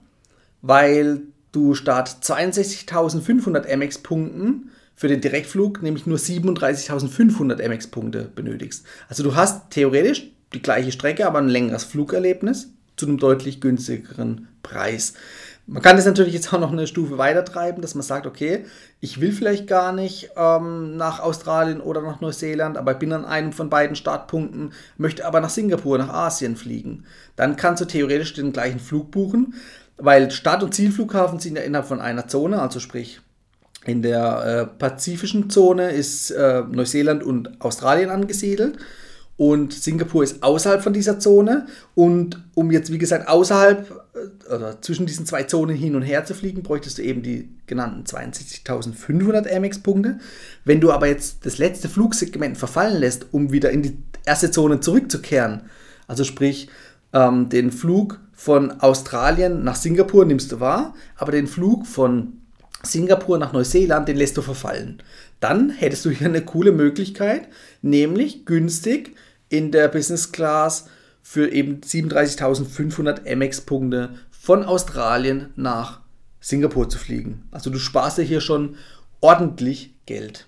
weil 0.60 1.22
du 1.52 1.74
statt 1.74 2.18
62.500 2.22 3.76
MX-Punkten 3.76 4.70
für 4.98 5.06
den 5.06 5.20
Direktflug 5.20 5.80
nämlich 5.80 6.06
nur 6.06 6.18
37.500 6.18 7.62
MX-Punkte 7.68 8.32
benötigst. 8.34 8.84
Also 9.08 9.22
du 9.22 9.36
hast 9.36 9.70
theoretisch 9.70 10.32
die 10.52 10.60
gleiche 10.60 10.90
Strecke, 10.90 11.24
aber 11.24 11.38
ein 11.38 11.48
längeres 11.48 11.84
Flugerlebnis 11.84 12.72
zu 12.96 13.06
einem 13.06 13.18
deutlich 13.18 13.60
günstigeren 13.60 14.48
Preis. 14.64 15.14
Man 15.68 15.82
kann 15.82 15.94
das 15.94 16.04
natürlich 16.04 16.34
jetzt 16.34 16.52
auch 16.52 16.58
noch 16.58 16.72
eine 16.72 16.88
Stufe 16.88 17.16
weiter 17.16 17.44
treiben, 17.44 17.80
dass 17.80 17.94
man 17.94 18.02
sagt, 18.02 18.26
okay, 18.26 18.64
ich 18.98 19.20
will 19.20 19.30
vielleicht 19.30 19.68
gar 19.68 19.92
nicht 19.92 20.30
ähm, 20.36 20.96
nach 20.96 21.20
Australien 21.20 21.80
oder 21.80 22.02
nach 22.02 22.20
Neuseeland, 22.20 22.76
aber 22.76 22.92
ich 22.92 22.98
bin 22.98 23.12
an 23.12 23.24
einem 23.24 23.52
von 23.52 23.70
beiden 23.70 23.94
Startpunkten, 23.94 24.72
möchte 24.96 25.24
aber 25.26 25.40
nach 25.40 25.50
Singapur, 25.50 25.96
nach 25.98 26.12
Asien 26.12 26.56
fliegen. 26.56 27.04
Dann 27.36 27.54
kannst 27.54 27.80
du 27.80 27.84
theoretisch 27.84 28.34
den 28.34 28.52
gleichen 28.52 28.80
Flug 28.80 29.12
buchen, 29.12 29.54
weil 29.96 30.32
Start- 30.32 30.64
und 30.64 30.74
Zielflughafen 30.74 31.38
sind 31.38 31.56
ja 31.56 31.62
innerhalb 31.62 31.86
von 31.86 32.00
einer 32.00 32.26
Zone, 32.26 32.60
also 32.60 32.80
sprich 32.80 33.20
in 33.88 34.02
der 34.02 34.44
äh, 34.44 34.78
pazifischen 34.78 35.50
Zone 35.50 35.90
ist 35.90 36.30
äh, 36.30 36.62
Neuseeland 36.70 37.24
und 37.24 37.60
Australien 37.60 38.10
angesiedelt 38.10 38.78
und 39.38 39.72
Singapur 39.72 40.24
ist 40.24 40.42
außerhalb 40.42 40.82
von 40.82 40.92
dieser 40.92 41.20
Zone. 41.20 41.66
Und 41.94 42.42
um 42.54 42.72
jetzt, 42.72 42.92
wie 42.92 42.98
gesagt, 42.98 43.28
außerhalb 43.28 43.88
äh, 44.14 44.52
oder 44.52 44.82
zwischen 44.82 45.06
diesen 45.06 45.26
zwei 45.26 45.44
Zonen 45.44 45.76
hin 45.76 45.94
und 45.94 46.02
her 46.02 46.24
zu 46.24 46.34
fliegen, 46.34 46.64
bräuchtest 46.64 46.98
du 46.98 47.02
eben 47.02 47.22
die 47.22 47.48
genannten 47.68 48.02
62.500 48.02 49.48
Amex-Punkte. 49.54 50.18
Wenn 50.64 50.80
du 50.80 50.90
aber 50.90 51.06
jetzt 51.06 51.46
das 51.46 51.58
letzte 51.58 51.88
Flugsegment 51.88 52.58
verfallen 52.58 52.98
lässt, 52.98 53.26
um 53.30 53.52
wieder 53.52 53.70
in 53.70 53.82
die 53.82 53.96
erste 54.26 54.50
Zone 54.50 54.80
zurückzukehren, 54.80 55.62
also 56.08 56.24
sprich 56.24 56.68
ähm, 57.12 57.48
den 57.48 57.70
Flug 57.70 58.18
von 58.32 58.80
Australien 58.80 59.62
nach 59.62 59.76
Singapur 59.76 60.24
nimmst 60.24 60.50
du 60.50 60.58
wahr, 60.58 60.94
aber 61.16 61.30
den 61.30 61.46
Flug 61.46 61.86
von 61.86 62.37
Singapur 62.82 63.38
nach 63.38 63.52
Neuseeland, 63.52 64.08
den 64.08 64.16
lässt 64.16 64.36
du 64.36 64.42
verfallen. 64.42 65.02
Dann 65.40 65.70
hättest 65.70 66.04
du 66.04 66.10
hier 66.10 66.28
eine 66.28 66.44
coole 66.44 66.72
Möglichkeit, 66.72 67.48
nämlich 67.82 68.46
günstig 68.46 69.14
in 69.48 69.72
der 69.72 69.88
Business 69.88 70.32
Class 70.32 70.86
für 71.22 71.50
eben 71.50 71.80
37.500 71.80 73.34
MX-Punkte 73.34 74.10
von 74.30 74.64
Australien 74.64 75.52
nach 75.56 76.00
Singapur 76.40 76.88
zu 76.88 76.98
fliegen. 76.98 77.48
Also 77.50 77.70
du 77.70 77.78
sparst 77.78 78.18
dir 78.18 78.22
hier 78.22 78.40
schon 78.40 78.76
ordentlich 79.20 79.94
Geld. 80.06 80.46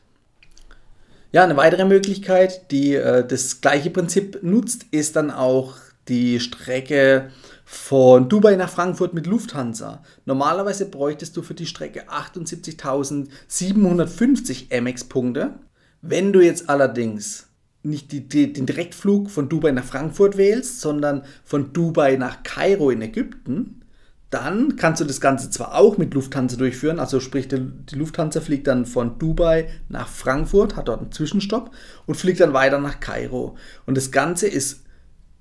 Ja, 1.33 1.45
eine 1.45 1.57
weitere 1.57 1.85
Möglichkeit, 1.85 2.71
die 2.71 2.95
äh, 2.95 3.27
das 3.27 3.61
gleiche 3.61 3.91
Prinzip 3.91 4.43
nutzt, 4.43 4.87
ist 4.91 5.17
dann 5.17 5.31
auch 5.31 5.77
die 6.09 6.41
Strecke 6.41 7.31
von 7.73 8.29
Dubai 8.29 8.57
nach 8.57 8.69
Frankfurt 8.69 9.15
mit 9.15 9.29
Lufthansa. 9.29 10.03
Normalerweise 10.25 10.87
bräuchtest 10.87 11.37
du 11.37 11.43
für 11.43 11.55
die 11.55 11.67
Strecke 11.67 12.09
78.750 12.09 14.77
MX-Punkte. 14.81 15.55
Wenn 16.03 16.33
du 16.33 16.41
jetzt 16.41 16.69
allerdings 16.69 17.47
nicht 17.85 18.11
die, 18.11 18.27
die, 18.27 18.53
den 18.53 18.67
Direktflug 18.67 19.31
von 19.31 19.49
Dubai 19.49 19.71
nach 19.71 19.85
Frankfurt 19.85 20.37
wählst, 20.37 20.81
sondern 20.81 21.23
von 21.45 21.73
Dubai 21.73 22.17
nach 22.17 22.43
Kairo 22.43 22.91
in 22.91 23.03
Ägypten, 23.03 23.83
dann 24.31 24.75
kannst 24.75 25.01
du 25.01 25.05
das 25.05 25.21
Ganze 25.21 25.49
zwar 25.51 25.77
auch 25.77 25.97
mit 25.97 26.13
Lufthansa 26.13 26.57
durchführen, 26.57 26.99
also 26.99 27.21
sprich 27.21 27.47
die, 27.47 27.71
die 27.89 27.95
Lufthansa 27.95 28.41
fliegt 28.41 28.67
dann 28.67 28.85
von 28.85 29.17
Dubai 29.21 29.69
nach 29.89 30.09
Frankfurt, 30.09 30.75
hat 30.75 30.89
dort 30.89 31.03
einen 31.03 31.13
Zwischenstopp 31.13 31.71
und 32.07 32.17
fliegt 32.17 32.41
dann 32.41 32.53
weiter 32.53 32.81
nach 32.81 32.99
Kairo. 32.99 33.57
Und 33.87 33.97
das 33.97 34.11
Ganze 34.11 34.49
ist, 34.49 34.83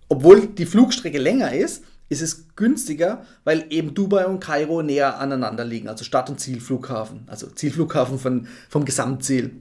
obwohl 0.10 0.46
die 0.46 0.68
Flugstrecke 0.68 1.18
länger 1.18 1.54
ist, 1.54 1.86
ist 2.10 2.22
es 2.22 2.48
günstiger, 2.56 3.24
weil 3.44 3.66
eben 3.70 3.94
Dubai 3.94 4.26
und 4.26 4.40
Kairo 4.40 4.82
näher 4.82 5.20
aneinander 5.20 5.64
liegen, 5.64 5.88
also 5.88 6.04
Start- 6.04 6.30
und 6.30 6.40
Zielflughafen, 6.40 7.22
also 7.28 7.48
Zielflughafen 7.48 8.20
von, 8.20 8.48
vom 8.68 8.84
Gesamtziel. 8.84 9.52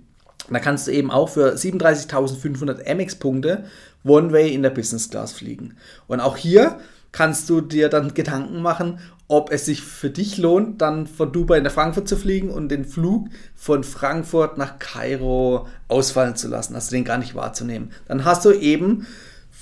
Da 0.50 0.58
kannst 0.60 0.86
du 0.86 0.92
eben 0.92 1.10
auch 1.10 1.28
für 1.28 1.54
37.500 1.54 2.84
MX-Punkte 2.94 3.64
One-Way 4.04 4.54
in 4.54 4.62
der 4.62 4.70
Business 4.70 5.10
Class 5.10 5.32
fliegen. 5.32 5.76
Und 6.06 6.20
auch 6.20 6.36
hier 6.38 6.78
kannst 7.12 7.50
du 7.50 7.60
dir 7.60 7.88
dann 7.88 8.14
Gedanken 8.14 8.62
machen, 8.62 8.98
ob 9.28 9.52
es 9.52 9.66
sich 9.66 9.82
für 9.82 10.08
dich 10.08 10.38
lohnt, 10.38 10.80
dann 10.80 11.06
von 11.06 11.32
Dubai 11.32 11.60
nach 11.60 11.72
Frankfurt 11.72 12.08
zu 12.08 12.16
fliegen 12.16 12.50
und 12.50 12.70
den 12.70 12.86
Flug 12.86 13.28
von 13.54 13.84
Frankfurt 13.84 14.56
nach 14.56 14.78
Kairo 14.78 15.68
ausfallen 15.88 16.34
zu 16.34 16.48
lassen, 16.48 16.74
also 16.74 16.90
den 16.90 17.04
gar 17.04 17.18
nicht 17.18 17.34
wahrzunehmen. 17.34 17.92
Dann 18.06 18.24
hast 18.24 18.46
du 18.46 18.52
eben 18.52 19.06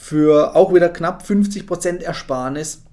für 0.06 0.54
auch 0.54 0.72
wieder 0.72 0.88
knapp 0.88 1.24
50% 1.24 2.00
Ersparnis 2.00 2.84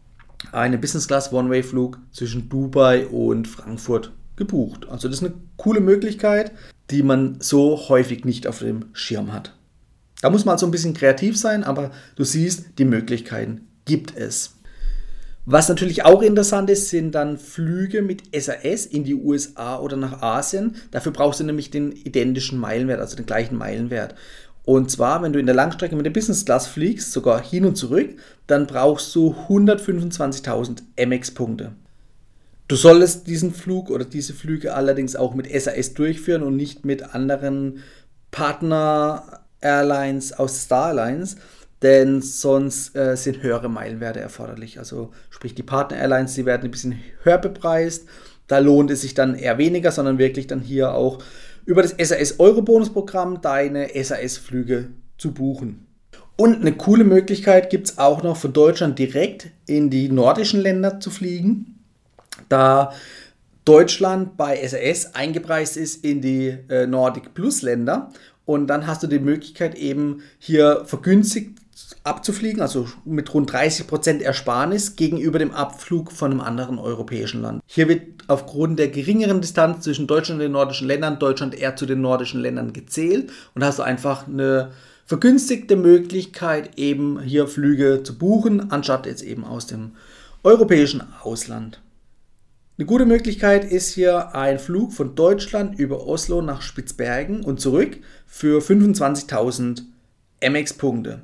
einen 0.51 0.81
Business 0.81 1.07
Class 1.07 1.31
One-Way-Flug 1.31 1.99
zwischen 2.11 2.49
Dubai 2.49 3.05
und 3.05 3.47
Frankfurt 3.47 4.11
gebucht. 4.35 4.89
Also 4.89 5.07
das 5.07 5.17
ist 5.17 5.23
eine 5.23 5.35
coole 5.55 5.79
Möglichkeit, 5.79 6.53
die 6.89 7.03
man 7.03 7.37
so 7.39 7.87
häufig 7.87 8.25
nicht 8.25 8.47
auf 8.47 8.59
dem 8.59 8.85
Schirm 8.93 9.31
hat. 9.31 9.53
Da 10.23 10.31
muss 10.31 10.43
man 10.43 10.53
also 10.53 10.65
ein 10.65 10.71
bisschen 10.71 10.95
kreativ 10.95 11.37
sein, 11.37 11.63
aber 11.63 11.91
du 12.15 12.23
siehst, 12.23 12.79
die 12.79 12.85
Möglichkeiten 12.85 13.67
gibt 13.85 14.17
es. 14.17 14.55
Was 15.45 15.69
natürlich 15.69 16.05
auch 16.05 16.23
interessant 16.23 16.71
ist, 16.71 16.89
sind 16.89 17.13
dann 17.13 17.37
Flüge 17.37 18.01
mit 18.01 18.23
SAS 18.35 18.87
in 18.87 19.03
die 19.03 19.13
USA 19.13 19.77
oder 19.77 19.97
nach 19.97 20.23
Asien. 20.23 20.77
Dafür 20.89 21.11
brauchst 21.11 21.41
du 21.41 21.43
nämlich 21.43 21.69
den 21.69 21.91
identischen 21.91 22.57
Meilenwert, 22.57 23.01
also 23.01 23.15
den 23.15 23.27
gleichen 23.27 23.57
Meilenwert. 23.57 24.15
Und 24.65 24.89
zwar, 24.89 25.21
wenn 25.21 25.33
du 25.33 25.39
in 25.39 25.45
der 25.45 25.55
Langstrecke 25.55 25.95
mit 25.95 26.05
der 26.05 26.11
Business 26.11 26.45
Class 26.45 26.67
fliegst, 26.67 27.11
sogar 27.11 27.43
hin 27.43 27.65
und 27.65 27.75
zurück, 27.75 28.11
dann 28.47 28.65
brauchst 28.65 29.13
du 29.13 29.35
125.000 29.49 30.83
MX-Punkte. 30.95 31.73
Du 32.69 32.77
solltest 32.77 33.27
diesen 33.27 33.53
Flug 33.53 33.89
oder 33.89 34.05
diese 34.05 34.33
Flüge 34.33 34.73
allerdings 34.73 35.17
auch 35.17 35.35
mit 35.35 35.51
SAS 35.51 35.93
durchführen 35.93 36.43
und 36.43 36.55
nicht 36.55 36.85
mit 36.85 37.13
anderen 37.13 37.79
Partner-Airlines 38.31 40.33
aus 40.33 40.61
Star 40.61 40.87
Alliance, 40.87 41.35
denn 41.81 42.21
sonst 42.21 42.95
äh, 42.95 43.17
sind 43.17 43.43
höhere 43.43 43.69
Meilenwerte 43.69 44.21
erforderlich. 44.21 44.79
Also 44.79 45.11
sprich 45.29 45.53
die 45.53 45.63
Partner-Airlines, 45.63 46.35
die 46.35 46.45
werden 46.45 46.63
ein 46.63 46.71
bisschen 46.71 47.01
höher 47.23 47.37
bepreist. 47.37 48.07
Da 48.47 48.59
lohnt 48.59 48.91
es 48.91 49.01
sich 49.01 49.13
dann 49.13 49.35
eher 49.35 49.57
weniger, 49.57 49.91
sondern 49.91 50.17
wirklich 50.17 50.47
dann 50.47 50.61
hier 50.61 50.93
auch 50.93 51.19
über 51.65 51.81
das 51.81 51.95
SAS 51.97 52.39
Euro 52.39 52.61
Bonusprogramm 52.61 53.41
deine 53.41 53.89
SAS-Flüge 53.93 54.89
zu 55.17 55.33
buchen. 55.33 55.87
Und 56.35 56.61
eine 56.61 56.73
coole 56.73 57.03
Möglichkeit 57.03 57.69
gibt 57.69 57.89
es 57.89 57.97
auch 57.97 58.23
noch 58.23 58.37
von 58.37 58.53
Deutschland 58.53 58.97
direkt 58.97 59.51
in 59.67 59.89
die 59.89 60.09
nordischen 60.09 60.59
Länder 60.59 60.99
zu 60.99 61.11
fliegen, 61.11 61.79
da 62.49 62.91
Deutschland 63.65 64.35
bei 64.35 64.67
SAS 64.67 65.15
eingepreist 65.15 65.77
ist 65.77 66.03
in 66.03 66.21
die 66.21 66.57
äh, 66.69 66.85
Nordic 66.85 67.33
Plus 67.33 67.61
Länder. 67.61 68.11
Und 68.45 68.67
dann 68.67 68.87
hast 68.87 69.03
du 69.03 69.07
die 69.07 69.19
Möglichkeit 69.19 69.75
eben 69.75 70.21
hier 70.37 70.83
vergünstigt 70.85 71.59
abzufliegen, 72.03 72.61
also 72.61 72.87
mit 73.05 73.33
rund 73.33 73.51
30% 73.51 74.21
Ersparnis 74.21 74.95
gegenüber 74.95 75.39
dem 75.39 75.51
Abflug 75.51 76.11
von 76.11 76.31
einem 76.31 76.41
anderen 76.41 76.79
europäischen 76.79 77.41
Land. 77.41 77.61
Hier 77.65 77.87
wird 77.87 78.01
aufgrund 78.27 78.79
der 78.79 78.89
geringeren 78.89 79.41
Distanz 79.41 79.83
zwischen 79.83 80.07
Deutschland 80.07 80.39
und 80.39 80.43
den 80.43 80.51
nordischen 80.51 80.87
Ländern 80.87 81.19
Deutschland 81.19 81.55
eher 81.55 81.75
zu 81.75 81.85
den 81.85 82.01
nordischen 82.01 82.41
Ländern 82.41 82.73
gezählt 82.73 83.31
und 83.55 83.63
hast 83.63 83.79
du 83.79 83.83
einfach 83.83 84.27
eine 84.27 84.71
vergünstigte 85.05 85.75
Möglichkeit, 85.75 86.77
eben 86.77 87.21
hier 87.21 87.47
Flüge 87.47 88.03
zu 88.03 88.17
buchen, 88.17 88.71
anstatt 88.71 89.05
jetzt 89.05 89.23
eben 89.23 89.45
aus 89.45 89.67
dem 89.67 89.91
europäischen 90.43 91.03
Ausland. 91.21 91.81
Eine 92.77 92.87
gute 92.87 93.05
Möglichkeit 93.05 93.71
ist 93.71 93.93
hier 93.93 94.33
ein 94.35 94.57
Flug 94.57 94.93
von 94.93 95.13
Deutschland 95.15 95.77
über 95.77 96.07
Oslo 96.07 96.41
nach 96.41 96.61
Spitzbergen 96.61 97.43
und 97.43 97.61
zurück 97.61 97.99
für 98.25 98.61
25.000 98.61 99.83
MX-Punkte. 100.41 101.21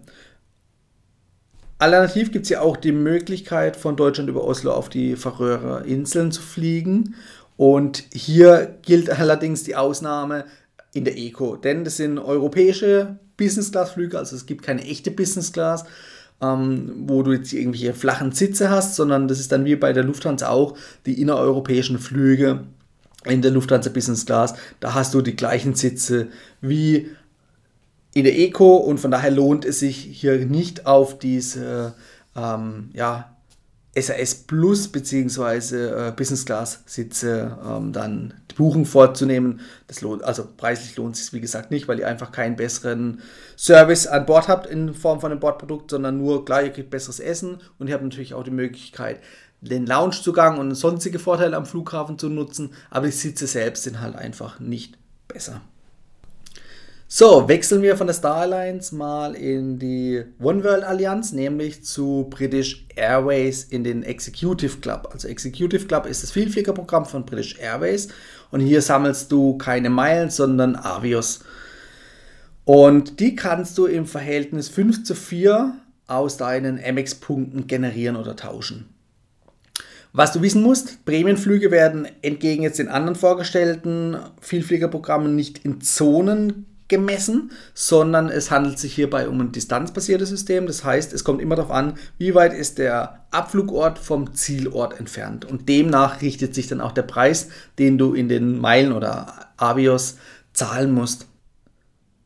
Alternativ 1.79 2.31
gibt 2.31 2.43
es 2.43 2.49
ja 2.49 2.61
auch 2.61 2.77
die 2.77 2.91
Möglichkeit, 2.91 3.77
von 3.77 3.95
Deutschland 3.95 4.29
über 4.29 4.43
Oslo 4.43 4.73
auf 4.73 4.89
die 4.89 5.15
Färöer 5.15 5.85
Inseln 5.85 6.31
zu 6.31 6.41
fliegen. 6.41 7.15
Und 7.55 8.03
hier 8.13 8.77
gilt 8.81 9.09
allerdings 9.09 9.63
die 9.63 9.75
Ausnahme 9.75 10.45
in 10.93 11.05
der 11.05 11.17
Eco, 11.17 11.55
denn 11.55 11.83
das 11.83 11.97
sind 11.97 12.17
europäische 12.19 13.17
Business-Class-Flüge, 13.37 14.17
also 14.17 14.35
es 14.35 14.45
gibt 14.45 14.63
keine 14.63 14.83
echte 14.83 15.11
Business-Class, 15.11 15.85
ähm, 16.41 17.03
wo 17.07 17.21
du 17.23 17.33
jetzt 17.33 17.53
irgendwelche 17.53 17.93
flachen 17.93 18.31
Sitze 18.31 18.69
hast, 18.69 18.95
sondern 18.95 19.27
das 19.27 19.39
ist 19.39 19.51
dann 19.51 19.65
wie 19.65 19.75
bei 19.75 19.93
der 19.93 20.03
Lufthansa 20.03 20.49
auch 20.49 20.77
die 21.05 21.21
innereuropäischen 21.21 21.99
Flüge 21.99 22.65
in 23.25 23.41
der 23.41 23.51
Lufthansa 23.51 23.89
Business 23.89 24.25
Class. 24.25 24.55
Da 24.79 24.93
hast 24.93 25.13
du 25.13 25.21
die 25.21 25.35
gleichen 25.35 25.75
Sitze 25.75 26.27
wie 26.61 27.09
in 28.19 28.25
der 28.25 28.37
Eco 28.37 28.75
und 28.77 28.99
von 28.99 29.11
daher 29.11 29.31
lohnt 29.31 29.65
es 29.65 29.79
sich 29.79 29.97
hier 29.97 30.45
nicht 30.45 30.85
auf 30.85 31.17
diese 31.17 31.93
ähm, 32.35 32.89
ja, 32.93 33.35
SAS 33.95 34.35
Plus 34.35 34.87
bzw. 34.87 36.09
Äh, 36.09 36.13
Business 36.15 36.45
Class 36.45 36.83
Sitze 36.85 37.57
ähm, 37.65 37.91
dann 37.91 38.33
die 38.51 38.55
Buchung 38.55 38.85
vorzunehmen. 38.85 39.61
Das 39.87 40.01
lohnt, 40.01 40.23
also 40.23 40.47
preislich 40.55 40.95
lohnt 40.97 41.15
es 41.15 41.25
sich 41.25 41.33
wie 41.33 41.41
gesagt 41.41 41.71
nicht, 41.71 41.87
weil 41.87 41.99
ihr 41.99 42.07
einfach 42.07 42.31
keinen 42.31 42.55
besseren 42.55 43.21
Service 43.57 44.07
an 44.07 44.25
Bord 44.25 44.47
habt 44.47 44.67
in 44.67 44.93
Form 44.93 45.19
von 45.19 45.31
einem 45.31 45.39
Bordprodukt, 45.39 45.91
sondern 45.91 46.17
nur 46.17 46.45
klar, 46.45 46.63
ihr 46.63 46.71
kriegt 46.71 46.89
besseres 46.89 47.19
Essen 47.19 47.59
und 47.77 47.87
ihr 47.87 47.93
habt 47.93 48.03
natürlich 48.03 48.33
auch 48.33 48.43
die 48.43 48.51
Möglichkeit, 48.51 49.19
den 49.61 49.85
Loungezugang 49.85 50.57
und 50.57 50.73
sonstige 50.75 51.19
Vorteile 51.19 51.57
am 51.57 51.65
Flughafen 51.65 52.17
zu 52.17 52.29
nutzen, 52.29 52.71
aber 52.89 53.07
die 53.07 53.11
Sitze 53.11 53.47
selbst 53.47 53.83
sind 53.83 53.99
halt 53.99 54.15
einfach 54.15 54.59
nicht 54.59 54.97
besser. 55.27 55.61
So, 57.11 57.47
wechseln 57.47 57.81
wir 57.81 57.97
von 57.97 58.05
der 58.05 58.13
Star 58.13 58.35
Alliance 58.35 58.93
mal 58.93 59.33
in 59.33 59.79
die 59.79 60.23
One 60.39 60.63
World 60.63 60.83
Allianz, 60.83 61.31
nämlich 61.31 61.83
zu 61.83 62.27
British 62.29 62.85
Airways 62.95 63.63
in 63.63 63.83
den 63.83 64.03
Executive 64.03 64.77
Club. 64.77 65.09
Also 65.11 65.27
Executive 65.27 65.87
Club 65.87 66.05
ist 66.05 66.21
das 66.21 66.29
Vielfliegerprogramm 66.29 67.07
von 67.07 67.25
British 67.25 67.57
Airways 67.57 68.09
und 68.51 68.59
hier 68.59 68.83
sammelst 68.83 69.31
du 69.31 69.57
keine 69.57 69.89
Meilen, 69.89 70.29
sondern 70.29 70.75
Avios. 70.75 71.39
Und 72.63 73.19
die 73.19 73.35
kannst 73.35 73.79
du 73.79 73.87
im 73.87 74.05
Verhältnis 74.05 74.69
5 74.69 75.03
zu 75.03 75.15
4 75.15 75.73
aus 76.05 76.37
deinen 76.37 76.75
MX-Punkten 76.75 77.65
generieren 77.65 78.17
oder 78.17 78.35
tauschen. 78.35 78.87
Was 80.13 80.31
du 80.31 80.43
wissen 80.43 80.61
musst, 80.61 81.05
Prämienflüge 81.05 81.71
werden 81.71 82.07
entgegen 82.21 82.61
jetzt 82.61 82.77
den 82.77 82.87
anderen 82.87 83.15
vorgestellten 83.15 84.17
Vielfliegerprogrammen 84.41 85.35
nicht 85.35 85.65
in 85.65 85.81
Zonen 85.81 86.67
gemessen, 86.89 87.51
sondern 87.73 88.29
es 88.29 88.51
handelt 88.51 88.77
sich 88.77 88.93
hierbei 88.93 89.29
um 89.29 89.39
ein 89.39 89.51
distanzbasiertes 89.51 90.29
System. 90.29 90.67
Das 90.67 90.83
heißt, 90.83 91.13
es 91.13 91.23
kommt 91.23 91.41
immer 91.41 91.55
darauf 91.55 91.71
an, 91.71 91.93
wie 92.17 92.35
weit 92.35 92.53
ist 92.53 92.77
der 92.77 93.25
Abflugort 93.31 93.97
vom 93.97 94.33
Zielort 94.33 94.99
entfernt. 94.99 95.45
Und 95.45 95.69
demnach 95.69 96.21
richtet 96.21 96.53
sich 96.53 96.67
dann 96.67 96.81
auch 96.81 96.91
der 96.91 97.03
Preis, 97.03 97.49
den 97.77 97.97
du 97.97 98.13
in 98.13 98.27
den 98.27 98.59
Meilen 98.59 98.91
oder 98.91 99.51
Avios 99.55 100.17
zahlen 100.51 100.91
musst. 100.91 101.27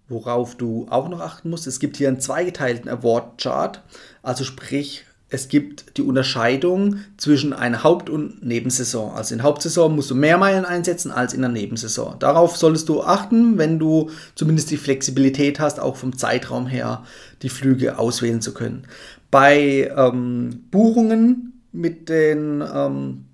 Worauf 0.07 0.55
du 0.55 0.87
auch 0.89 1.09
noch 1.09 1.19
achten 1.19 1.49
musst, 1.49 1.67
es 1.67 1.79
gibt 1.79 1.97
hier 1.97 2.07
einen 2.07 2.19
zweigeteilten 2.19 2.89
Award 2.89 3.41
Chart, 3.41 3.83
also 4.21 4.43
sprich 4.43 5.05
es 5.33 5.47
gibt 5.47 5.97
die 5.97 6.03
Unterscheidung 6.03 6.97
zwischen 7.17 7.53
einer 7.53 7.83
Haupt- 7.83 8.11
und 8.11 8.45
Nebensaison. 8.45 9.13
Also 9.13 9.33
in 9.33 9.39
der 9.39 9.47
Hauptsaison 9.47 9.95
musst 9.95 10.11
du 10.11 10.15
mehr 10.15 10.37
Meilen 10.37 10.63
einsetzen 10.63 11.11
als 11.11 11.33
in 11.33 11.41
der 11.41 11.49
Nebensaison. 11.49 12.19
Darauf 12.19 12.55
solltest 12.55 12.87
du 12.87 13.01
achten, 13.01 13.57
wenn 13.57 13.79
du 13.79 14.11
zumindest 14.35 14.69
die 14.69 14.77
Flexibilität 14.77 15.59
hast, 15.59 15.79
auch 15.79 15.95
vom 15.95 16.15
Zeitraum 16.15 16.67
her 16.67 17.03
die 17.41 17.49
Flüge 17.49 17.97
auswählen 17.97 18.41
zu 18.41 18.53
können. 18.53 18.85
Bei 19.31 19.91
ähm, 19.97 20.65
Buchungen 20.69 21.63
mit 21.71 22.09
den 22.09 22.61
ähm, 22.61 23.25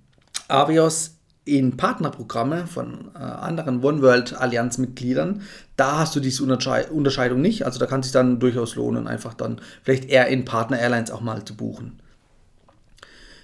Avios 0.47 1.17
in 1.43 1.75
Partnerprogramme 1.75 2.65
von 2.65 3.11
äh, 3.13 3.17
anderen 3.17 3.83
One 3.83 4.01
World 4.01 4.39
Allianz 4.39 4.77
Mitgliedern, 4.77 5.41
da 5.79 5.99
hast 5.99 6.15
du 6.15 6.19
diese 6.19 6.43
Unterscheidung 6.43 7.41
nicht. 7.41 7.65
Also 7.65 7.79
da 7.79 7.85
kann 7.85 8.01
es 8.01 8.07
sich 8.07 8.13
dann 8.13 8.39
durchaus 8.39 8.75
lohnen, 8.75 9.07
einfach 9.07 9.33
dann 9.33 9.61
vielleicht 9.83 10.05
eher 10.05 10.27
in 10.27 10.45
Partner 10.45 10.79
Airlines 10.79 11.11
auch 11.11 11.21
mal 11.21 11.45
zu 11.45 11.55
buchen. 11.55 11.99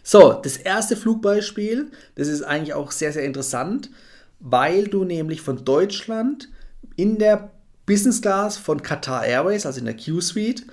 So, 0.04 0.34
das 0.34 0.58
erste 0.58 0.96
Flugbeispiel, 0.96 1.92
das 2.16 2.28
ist 2.28 2.44
eigentlich 2.44 2.74
auch 2.74 2.92
sehr, 2.92 3.12
sehr 3.12 3.24
interessant, 3.24 3.90
weil 4.40 4.88
du 4.88 5.04
nämlich 5.04 5.42
von 5.42 5.66
Deutschland 5.66 6.50
in 6.96 7.18
der 7.18 7.52
Business 7.86 8.22
Class 8.22 8.58
von 8.58 8.84
Qatar 8.84 9.26
Airways, 9.26 9.66
also 9.66 9.80
in 9.80 9.86
der 9.86 9.96
Q-Suite, 9.96 10.66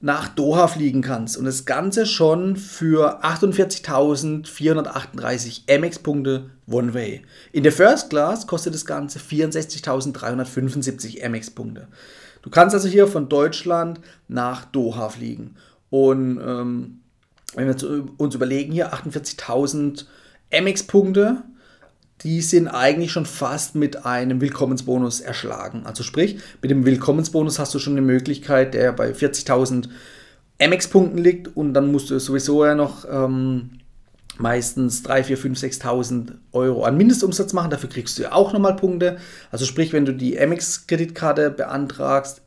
nach 0.00 0.28
Doha 0.28 0.68
fliegen 0.68 1.02
kannst. 1.02 1.36
Und 1.36 1.46
das 1.46 1.64
Ganze 1.64 2.06
schon 2.06 2.54
für 2.56 3.24
48.438 3.24 5.78
MX-Punkte 5.78 6.50
One-Way. 6.68 7.22
In 7.52 7.62
der 7.62 7.72
First 7.72 8.10
Class 8.10 8.46
kostet 8.46 8.74
das 8.74 8.84
Ganze 8.84 9.18
64.375 9.18 11.26
MX-Punkte. 11.28 11.88
Du 12.42 12.50
kannst 12.50 12.74
also 12.74 12.88
hier 12.88 13.06
von 13.06 13.28
Deutschland 13.28 14.00
nach 14.28 14.66
Doha 14.66 15.08
fliegen. 15.08 15.56
Und 15.90 16.40
ähm, 16.44 17.00
wenn 17.54 17.68
wir 17.68 17.76
uns 18.18 18.34
überlegen, 18.34 18.72
hier 18.72 18.92
48.000 18.92 20.06
MX-Punkte 20.50 21.44
die 22.22 22.40
sind 22.40 22.68
eigentlich 22.68 23.12
schon 23.12 23.26
fast 23.26 23.74
mit 23.74 24.06
einem 24.06 24.40
Willkommensbonus 24.40 25.20
erschlagen. 25.20 25.84
Also 25.84 26.02
sprich, 26.02 26.38
mit 26.62 26.70
dem 26.70 26.84
Willkommensbonus 26.86 27.58
hast 27.58 27.74
du 27.74 27.78
schon 27.78 27.92
eine 27.94 28.02
Möglichkeit, 28.02 28.74
der 28.74 28.92
bei 28.92 29.10
40.000 29.10 29.88
MX-Punkten 30.58 31.18
liegt 31.18 31.54
und 31.56 31.74
dann 31.74 31.92
musst 31.92 32.10
du 32.10 32.18
sowieso 32.18 32.64
ja 32.64 32.74
noch 32.74 33.04
ähm, 33.10 33.80
meistens 34.38 35.02
3, 35.02 35.24
4, 35.24 35.38
5, 35.38 35.58
6.000 35.58 36.32
Euro 36.52 36.84
an 36.84 36.96
Mindestumsatz 36.96 37.52
machen. 37.52 37.70
Dafür 37.70 37.90
kriegst 37.90 38.18
du 38.18 38.22
ja 38.22 38.32
auch 38.32 38.52
nochmal 38.52 38.76
Punkte. 38.76 39.18
Also 39.50 39.66
sprich, 39.66 39.92
wenn 39.92 40.06
du 40.06 40.12
die 40.12 40.36
MX-Kreditkarte 40.36 41.50
beantragst, 41.50 42.40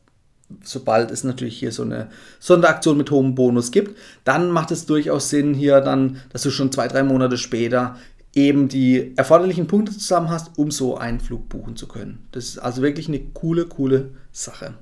sobald 0.63 1.11
es 1.11 1.23
natürlich 1.23 1.59
hier 1.59 1.71
so 1.71 1.83
eine 1.83 2.09
Sonderaktion 2.39 2.97
mit 2.97 3.11
hohem 3.11 3.35
Bonus 3.35 3.71
gibt, 3.71 3.97
dann 4.23 4.49
macht 4.49 4.71
es 4.71 4.87
durchaus 4.87 5.29
Sinn 5.29 5.53
hier 5.53 5.81
dann, 5.81 6.21
dass 6.31 6.41
du 6.41 6.49
schon 6.49 6.71
zwei, 6.71 6.87
drei 6.87 7.03
Monate 7.03 7.37
später 7.37 7.97
eben 8.39 8.67
die 8.67 9.15
erforderlichen 9.17 9.67
Punkte 9.67 9.91
zusammen 9.91 10.29
hast, 10.29 10.57
um 10.57 10.71
so 10.71 10.97
einen 10.97 11.19
Flug 11.19 11.49
buchen 11.49 11.75
zu 11.75 11.87
können. 11.87 12.27
Das 12.31 12.45
ist 12.45 12.57
also 12.57 12.81
wirklich 12.81 13.07
eine 13.07 13.19
coole, 13.19 13.65
coole 13.65 14.11
Sache. 14.31 14.75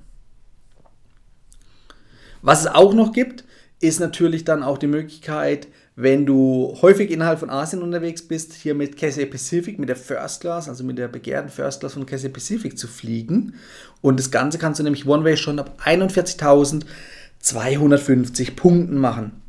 Was 2.42 2.62
es 2.62 2.68
auch 2.68 2.94
noch 2.94 3.14
gibt, 3.14 3.46
ist 3.80 4.00
natürlich 4.00 4.44
dann 4.44 4.64
auch 4.64 4.78
die 4.78 4.88
Möglichkeit, 4.88 5.68
Wenn 6.00 6.28
du 6.28 6.78
häufig 6.84 7.10
innerhalb 7.10 7.40
von 7.40 7.50
Asien 7.50 7.82
unterwegs 7.82 8.22
bist, 8.22 8.54
hier 8.54 8.76
mit 8.76 8.98
Cathay 8.98 9.26
Pacific, 9.26 9.80
mit 9.80 9.90
der 9.90 9.96
First 9.96 10.42
Class, 10.42 10.70
also 10.70 10.84
mit 10.84 11.00
der 11.00 11.08
begehrten 11.08 11.50
First 11.50 11.80
Class 11.80 11.96
von 11.96 12.06
Cathay 12.06 12.30
Pacific 12.30 12.78
zu 12.78 12.88
fliegen. 12.88 13.56
Und 14.02 14.20
das 14.20 14.30
Ganze 14.30 14.60
kannst 14.60 14.80
du 14.80 14.84
nämlich 14.84 15.08
One-Way 15.08 15.38
schon 15.38 15.58
ab 15.58 15.80
41.250 15.84 18.56
Punkten 18.56 18.98
machen. 18.98 19.42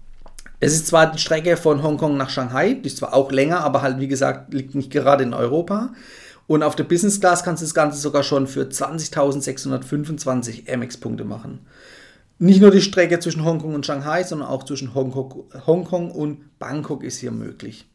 Es 0.61 0.73
ist 0.73 0.89
zwar 0.89 1.13
die 1.13 1.19
Strecke 1.19 1.57
von 1.57 1.83
Hongkong 1.83 2.17
nach 2.17 2.31
Shanghai, 2.31 2.75
die 2.75 2.89
ist 2.89 2.99
zwar 2.99 3.15
auch 3.15 3.31
länger, 3.31 3.61
aber 3.61 3.83
halt 3.83 4.01
wie 4.01 4.09
gesagt 4.09 4.53
liegt 4.53 4.75
nicht 4.75 4.91
gerade 4.91 5.23
in 5.23 5.35
Europa. 5.35 5.91
Und 6.49 6.63
auf 6.63 6.75
der 6.75 6.85
Business 6.85 7.21
Class 7.21 7.45
kannst 7.45 7.63
du 7.63 7.67
das 7.67 7.75
Ganze 7.75 8.01
sogar 8.01 8.23
schon 8.23 8.47
für 8.47 8.63
20.625 8.63 10.77
MX-Punkte 10.77 11.25
machen. 11.25 11.61
Nicht 12.39 12.61
nur 12.61 12.71
die 12.71 12.81
Strecke 12.81 13.19
zwischen 13.21 13.45
Hongkong 13.45 13.75
und 13.75 13.85
Shanghai, 13.85 14.25
sondern 14.25 14.49
auch 14.49 14.65
zwischen 14.65 14.95
Hongkong, 14.95 15.45
Hongkong 15.67 16.11
und 16.11 16.59
Bangkok 16.59 17.05
ist 17.05 17.19
hier 17.19 17.33
möglich. 17.33 17.87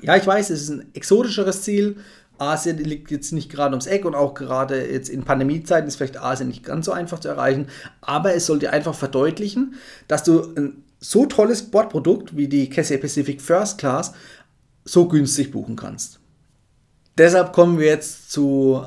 Ja, 0.00 0.16
ich 0.16 0.26
weiß, 0.26 0.50
es 0.50 0.62
ist 0.62 0.70
ein 0.70 0.86
exotischeres 0.94 1.62
Ziel. 1.62 1.96
Asien 2.38 2.78
liegt 2.78 3.10
jetzt 3.10 3.32
nicht 3.32 3.50
gerade 3.50 3.72
ums 3.72 3.86
Eck 3.86 4.04
und 4.04 4.14
auch 4.14 4.34
gerade 4.34 4.90
jetzt 4.90 5.08
in 5.08 5.22
Pandemiezeiten 5.22 5.86
ist 5.86 5.96
vielleicht 5.96 6.20
Asien 6.20 6.48
nicht 6.48 6.64
ganz 6.64 6.86
so 6.86 6.92
einfach 6.92 7.20
zu 7.20 7.28
erreichen, 7.28 7.68
aber 8.00 8.34
es 8.34 8.46
soll 8.46 8.58
dir 8.58 8.72
einfach 8.72 8.94
verdeutlichen, 8.94 9.74
dass 10.08 10.24
du 10.24 10.52
ein 10.56 10.82
so 11.02 11.26
tolles 11.26 11.62
Bordprodukt 11.62 12.36
wie 12.36 12.48
die 12.48 12.70
Cathay 12.70 12.96
Pacific 12.96 13.42
First 13.42 13.78
Class 13.78 14.12
so 14.84 15.08
günstig 15.08 15.50
buchen 15.50 15.76
kannst. 15.76 16.20
Deshalb 17.18 17.52
kommen 17.52 17.78
wir 17.78 17.86
jetzt 17.86 18.30
zu 18.30 18.86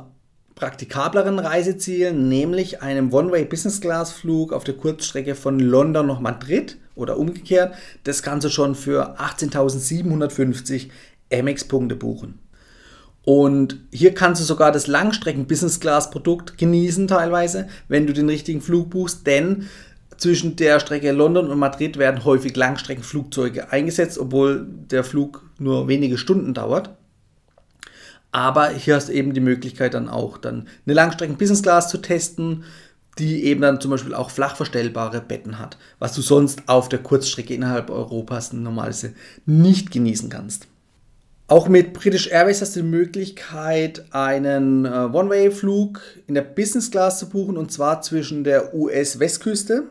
praktikableren 0.56 1.38
Reisezielen, 1.38 2.30
nämlich 2.30 2.82
einem 2.82 3.14
One-Way-Business-Class-Flug 3.14 4.54
auf 4.54 4.64
der 4.64 4.76
Kurzstrecke 4.76 5.36
von 5.36 5.60
London 5.60 6.08
nach 6.08 6.22
Madrid 6.22 6.78
oder 6.96 7.18
umgekehrt. 7.18 7.76
Das 8.06 8.24
kannst 8.24 8.46
du 8.46 8.50
schon 8.50 8.74
für 8.74 9.20
18.750 9.20 10.88
MX-Punkte 11.30 11.98
buchen. 11.98 12.40
Und 13.24 13.80
hier 13.92 14.14
kannst 14.14 14.40
du 14.40 14.46
sogar 14.46 14.72
das 14.72 14.88
Langstrecken-Business-Class-Produkt 14.88 16.58
genießen 16.58 17.08
teilweise, 17.08 17.68
wenn 17.90 18.08
du 18.08 18.14
den 18.14 18.30
richtigen 18.30 18.62
Flug 18.62 18.92
buchst, 18.92 19.28
denn 19.28 19.68
zwischen 20.18 20.56
der 20.56 20.80
Strecke 20.80 21.12
London 21.12 21.50
und 21.50 21.60
Madrid 21.60 21.98
werden 21.98 22.26
häufig 22.26 22.56
Langstreckenflugzeuge 22.56 23.72
eingesetzt, 23.72 24.18
obwohl 24.18 24.66
der 24.68 25.04
Flug 25.04 25.44
nur 25.60 25.88
wenige 25.88 26.18
Stunden 26.18 26.54
dauert. 26.54 26.92
Aber 28.32 28.70
hier 28.70 28.96
hast 28.96 29.10
du 29.10 29.14
eben 29.14 29.34
die 29.34 29.40
Möglichkeit 29.40 29.94
dann 29.94 30.10
auch 30.10 30.38
dann 30.38 30.68
eine 30.86 30.94
Langstrecken 30.94 31.38
Business 31.38 31.64
Class 31.64 31.90
zu 31.90 32.00
testen, 32.00 32.66
die 33.18 33.46
eben 33.46 33.62
dann 33.62 33.80
zum 33.80 33.92
Beispiel 33.92 34.14
auch 34.14 34.30
flach 34.30 34.58
verstellbare 34.58 35.22
Betten 35.22 35.58
hat, 35.58 35.78
was 36.00 36.14
du 36.14 36.22
sonst 36.22 36.64
auf 36.68 36.90
der 36.90 37.00
Kurzstrecke 37.00 37.54
innerhalb 37.54 37.90
Europas 37.90 38.52
normalerweise 38.52 39.14
nicht 39.46 39.92
genießen 39.92 40.30
kannst. 40.30 40.68
Auch 41.48 41.68
mit 41.68 41.94
British 41.94 42.28
Airways 42.28 42.62
hast 42.62 42.76
du 42.76 42.82
die 42.82 42.88
Möglichkeit, 42.88 44.04
einen 44.12 44.86
äh, 44.86 44.90
One-Way-Flug 44.90 46.02
in 46.26 46.34
der 46.34 46.42
Business 46.42 46.90
Class 46.90 47.20
zu 47.20 47.30
buchen 47.30 47.56
und 47.56 47.72
zwar 47.72 48.02
zwischen 48.02 48.44
der 48.44 48.74
US-Westküste 48.74 49.84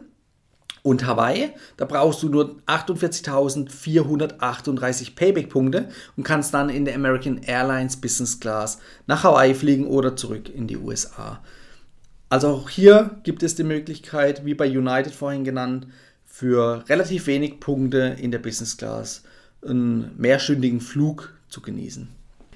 und 0.84 1.04
Hawaii. 1.06 1.50
Da 1.78 1.86
brauchst 1.86 2.22
du 2.22 2.28
nur 2.28 2.56
48.438 2.66 5.16
Payback-Punkte 5.16 5.88
und 6.16 6.22
kannst 6.22 6.54
dann 6.54 6.68
in 6.68 6.84
der 6.84 6.94
American 6.94 7.38
Airlines 7.38 7.96
Business 7.96 8.38
Class 8.38 8.78
nach 9.06 9.24
Hawaii 9.24 9.54
fliegen 9.54 9.88
oder 9.88 10.14
zurück 10.14 10.48
in 10.48 10.68
die 10.68 10.76
USA. 10.76 11.42
Also 12.28 12.48
auch 12.48 12.68
hier 12.68 13.18
gibt 13.24 13.42
es 13.42 13.56
die 13.56 13.64
Möglichkeit, 13.64 14.44
wie 14.44 14.54
bei 14.54 14.68
United 14.68 15.14
vorhin 15.14 15.44
genannt, 15.44 15.86
für 16.26 16.84
relativ 16.88 17.26
wenig 17.28 17.60
Punkte 17.60 18.16
in 18.20 18.30
der 18.30 18.40
Business 18.40 18.76
Class 18.76 19.22
einen 19.64 20.10
mehrstündigen 20.18 20.82
Flug 20.82 21.32
zu 21.48 21.62
genießen. 21.62 22.08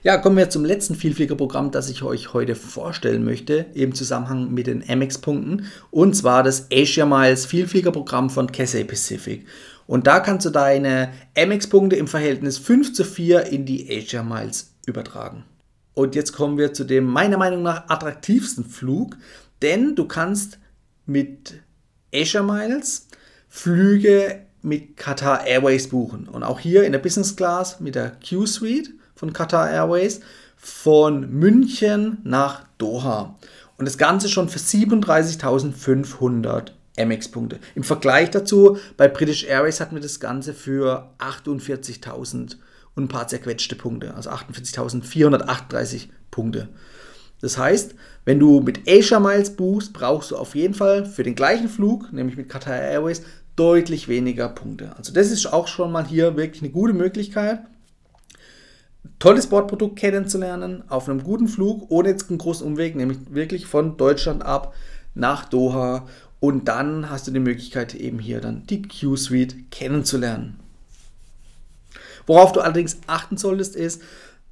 Ja, 0.08 0.16
kommen 0.16 0.38
wir 0.38 0.48
zum 0.48 0.64
letzten 0.64 0.94
Vielfliegerprogramm, 0.94 1.70
das 1.70 1.90
ich 1.90 2.02
euch 2.02 2.32
heute 2.32 2.54
vorstellen 2.54 3.26
möchte, 3.26 3.66
im 3.74 3.94
Zusammenhang 3.94 4.54
mit 4.54 4.66
den 4.66 4.82
Amex-Punkten, 4.88 5.66
und 5.90 6.16
zwar 6.16 6.42
das 6.42 6.68
Asia 6.72 7.04
Miles 7.04 7.44
Vielfliegerprogramm 7.44 8.30
von 8.30 8.50
Cathay 8.50 8.84
Pacific. 8.84 9.46
Und 9.86 10.06
da 10.06 10.20
kannst 10.20 10.46
du 10.46 10.50
deine 10.50 11.12
Amex-Punkte 11.36 11.96
im 11.96 12.06
Verhältnis 12.06 12.56
5 12.56 12.94
zu 12.94 13.04
4 13.04 13.48
in 13.48 13.66
die 13.66 13.86
Asia 13.90 14.22
Miles 14.22 14.72
übertragen. 14.86 15.44
Und 15.92 16.14
jetzt 16.14 16.32
kommen 16.32 16.56
wir 16.56 16.72
zu 16.72 16.84
dem 16.84 17.04
meiner 17.04 17.36
Meinung 17.36 17.62
nach 17.62 17.90
attraktivsten 17.90 18.64
Flug, 18.64 19.14
denn 19.60 19.94
du 19.94 20.06
kannst 20.06 20.58
mit 21.04 21.60
Asia 22.14 22.42
Miles 22.42 23.08
Flüge 23.50 24.46
mit 24.62 24.96
Qatar 24.96 25.46
Airways 25.46 25.88
buchen. 25.88 26.28
Und 26.28 26.44
auch 26.44 26.60
hier 26.60 26.84
in 26.84 26.92
der 26.92 26.98
Business 26.98 27.36
Class 27.36 27.78
mit 27.80 27.94
der 27.94 28.16
Q-Suite 28.26 28.94
von 29.18 29.32
Qatar 29.32 29.68
Airways 29.68 30.20
von 30.56 31.28
München 31.30 32.18
nach 32.22 32.62
Doha. 32.78 33.36
Und 33.76 33.86
das 33.86 33.98
Ganze 33.98 34.28
schon 34.28 34.48
für 34.48 34.60
37.500 34.60 36.70
MX-Punkte. 36.96 37.58
Im 37.74 37.82
Vergleich 37.82 38.30
dazu, 38.30 38.78
bei 38.96 39.08
British 39.08 39.44
Airways 39.44 39.80
hatten 39.80 39.96
wir 39.96 40.02
das 40.02 40.20
Ganze 40.20 40.54
für 40.54 41.10
48.000 41.18 42.56
und 42.94 43.04
ein 43.04 43.08
paar 43.08 43.28
zerquetschte 43.28 43.76
Punkte, 43.76 44.14
also 44.14 44.30
48.438 44.30 46.08
Punkte. 46.30 46.68
Das 47.40 47.58
heißt, 47.58 47.94
wenn 48.24 48.40
du 48.40 48.60
mit 48.60 48.88
Asia 48.88 49.20
Miles 49.20 49.54
buchst, 49.54 49.92
brauchst 49.92 50.32
du 50.32 50.36
auf 50.36 50.54
jeden 50.54 50.74
Fall 50.74 51.04
für 51.04 51.22
den 51.22 51.34
gleichen 51.34 51.68
Flug, 51.68 52.12
nämlich 52.12 52.36
mit 52.36 52.48
Qatar 52.48 52.76
Airways, 52.76 53.22
deutlich 53.54 54.08
weniger 54.08 54.48
Punkte. 54.48 54.96
Also 54.96 55.12
das 55.12 55.30
ist 55.30 55.52
auch 55.52 55.68
schon 55.68 55.92
mal 55.92 56.06
hier 56.06 56.36
wirklich 56.36 56.62
eine 56.62 56.72
gute 56.72 56.94
Möglichkeit, 56.94 57.60
tolles 59.18 59.48
Bordprodukt 59.48 59.98
kennenzulernen, 59.98 60.84
auf 60.88 61.08
einem 61.08 61.22
guten 61.22 61.48
Flug, 61.48 61.90
ohne 61.90 62.10
jetzt 62.10 62.28
einen 62.28 62.38
großen 62.38 62.66
Umweg, 62.66 62.96
nämlich 62.96 63.18
wirklich 63.30 63.66
von 63.66 63.96
Deutschland 63.96 64.44
ab 64.44 64.74
nach 65.14 65.44
Doha. 65.48 66.06
Und 66.40 66.68
dann 66.68 67.10
hast 67.10 67.26
du 67.26 67.32
die 67.32 67.40
Möglichkeit, 67.40 67.94
eben 67.94 68.18
hier 68.18 68.40
dann 68.40 68.64
die 68.66 68.82
Q-Suite 68.82 69.70
kennenzulernen. 69.70 70.60
Worauf 72.26 72.52
du 72.52 72.60
allerdings 72.60 72.98
achten 73.06 73.36
solltest, 73.36 73.74
ist, 73.74 74.02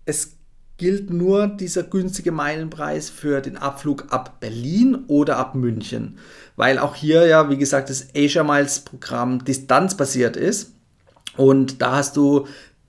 es 0.05 0.33
gilt 0.79 1.11
nur 1.11 1.47
dieser 1.47 1.85
günstige 1.85 2.33
Meilenpreis 2.33 3.09
für 3.09 3.41
den 3.41 3.57
Abflug 3.57 4.13
ab 4.13 4.41
Berlin 4.41 5.05
oder 5.07 5.37
ab 5.37 5.55
München. 5.55 6.19
Weil 6.57 6.79
auch 6.79 6.95
hier 6.95 7.27
ja, 7.27 7.49
wie 7.49 7.57
gesagt, 7.57 7.89
das 7.89 8.09
Asia 8.15 8.43
Miles 8.43 8.81
Programm 8.81 9.45
distanzbasiert 9.45 10.37
ist. 10.37 10.73
Und 11.37 11.83
da 11.83 11.97
hast 11.97 12.17
du 12.17 12.47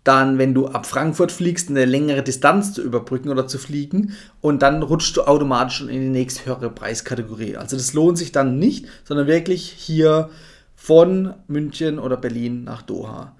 dann, 0.07 0.37
wenn 0.37 0.53
du 0.53 0.67
ab 0.67 0.85
Frankfurt 0.85 1.31
fliegst, 1.31 1.69
eine 1.69 1.85
längere 1.85 2.23
Distanz 2.23 2.73
zu 2.73 2.81
überbrücken 2.81 3.29
oder 3.29 3.47
zu 3.47 3.57
fliegen 3.57 4.13
und 4.41 4.61
dann 4.61 4.81
rutschst 4.83 5.17
du 5.17 5.23
automatisch 5.23 5.81
in 5.81 5.87
die 5.89 6.09
nächsthöhere 6.09 6.69
Preiskategorie. 6.69 7.57
Also 7.57 7.75
das 7.75 7.93
lohnt 7.93 8.17
sich 8.17 8.31
dann 8.31 8.57
nicht, 8.57 8.85
sondern 9.03 9.27
wirklich 9.27 9.69
hier 9.69 10.29
von 10.75 11.33
München 11.47 11.99
oder 11.99 12.15
Berlin 12.15 12.63
nach 12.63 12.81
Doha. 12.81 13.35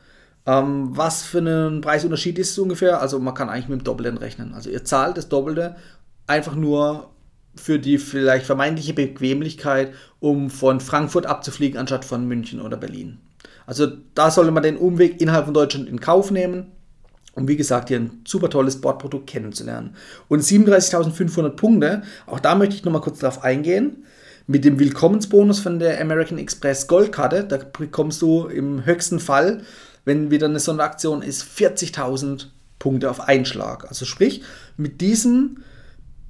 Ähm, 0.46 0.90
was 0.92 1.24
für 1.24 1.38
einen 1.38 1.82
Preisunterschied 1.82 2.38
ist 2.40 2.52
es 2.52 2.60
ungefähr? 2.60 3.02
Also 3.02 3.20
man 3.20 3.34
kann 3.34 3.50
eigentlich 3.50 3.70
mit 3.70 3.82
dem 3.82 3.84
Doppelten 3.86 4.18
rechnen. 4.18 4.54
Also 4.54 4.70
ihr 4.70 4.84
zahlt 4.84 5.18
das 5.18 5.30
Doppelte 5.30 5.76
einfach 6.26 6.56
nur 6.56 7.12
für 7.56 7.80
die 7.80 7.98
vielleicht 7.98 8.46
vermeintliche 8.46 8.94
Bequemlichkeit, 8.94 9.94
um 10.20 10.50
von 10.50 10.80
Frankfurt 10.80 11.26
abzufliegen, 11.26 11.80
anstatt 11.80 12.06
von 12.06 12.28
München 12.28 12.62
oder 12.62 12.78
Berlin. 12.78 13.20
Also 13.68 13.86
da 14.16 14.32
sollte 14.32 14.52
man 14.52 14.64
den 14.64 14.78
Umweg 14.78 15.22
innerhalb 15.22 15.46
von 15.46 15.54
Deutschland 15.54 15.88
in 15.88 16.00
Kauf 16.00 16.32
nehmen, 16.32 16.72
um 17.36 17.48
wie 17.48 17.58
gesagt 17.58 17.90
hier 17.90 18.00
ein 18.00 18.22
super 18.26 18.50
tolles 18.50 18.82
Bordprodukt 18.82 19.28
kennenzulernen. 19.28 19.96
Und 20.30 20.42
37.500 20.42 21.50
Punkte, 21.50 22.02
auch 22.26 22.40
da 22.40 22.56
möchte 22.56 22.76
ich 22.76 22.86
nochmal 22.86 23.02
kurz 23.02 23.20
drauf 23.20 23.44
eingehen. 23.44 24.06
Mit 24.48 24.64
dem 24.64 24.80
Willkommensbonus 24.80 25.60
von 25.60 25.78
der 25.78 26.00
American 26.00 26.38
Express 26.38 26.88
Goldkarte, 26.88 27.44
da 27.44 27.58
bekommst 27.58 28.22
du 28.22 28.48
im 28.48 28.86
höchsten 28.86 29.20
Fall, 29.20 29.62
wenn 30.06 30.32
wieder 30.32 30.48
eine 30.48 30.62
Sonderaktion 30.62 31.22
ist, 31.22 31.44
40.000 31.44 32.46
Punkte 32.80 33.10
auf 33.10 33.20
Einschlag. 33.20 33.86
Also 33.90 34.06
sprich, 34.06 34.44
mit 34.78 35.02
diesem 35.02 35.58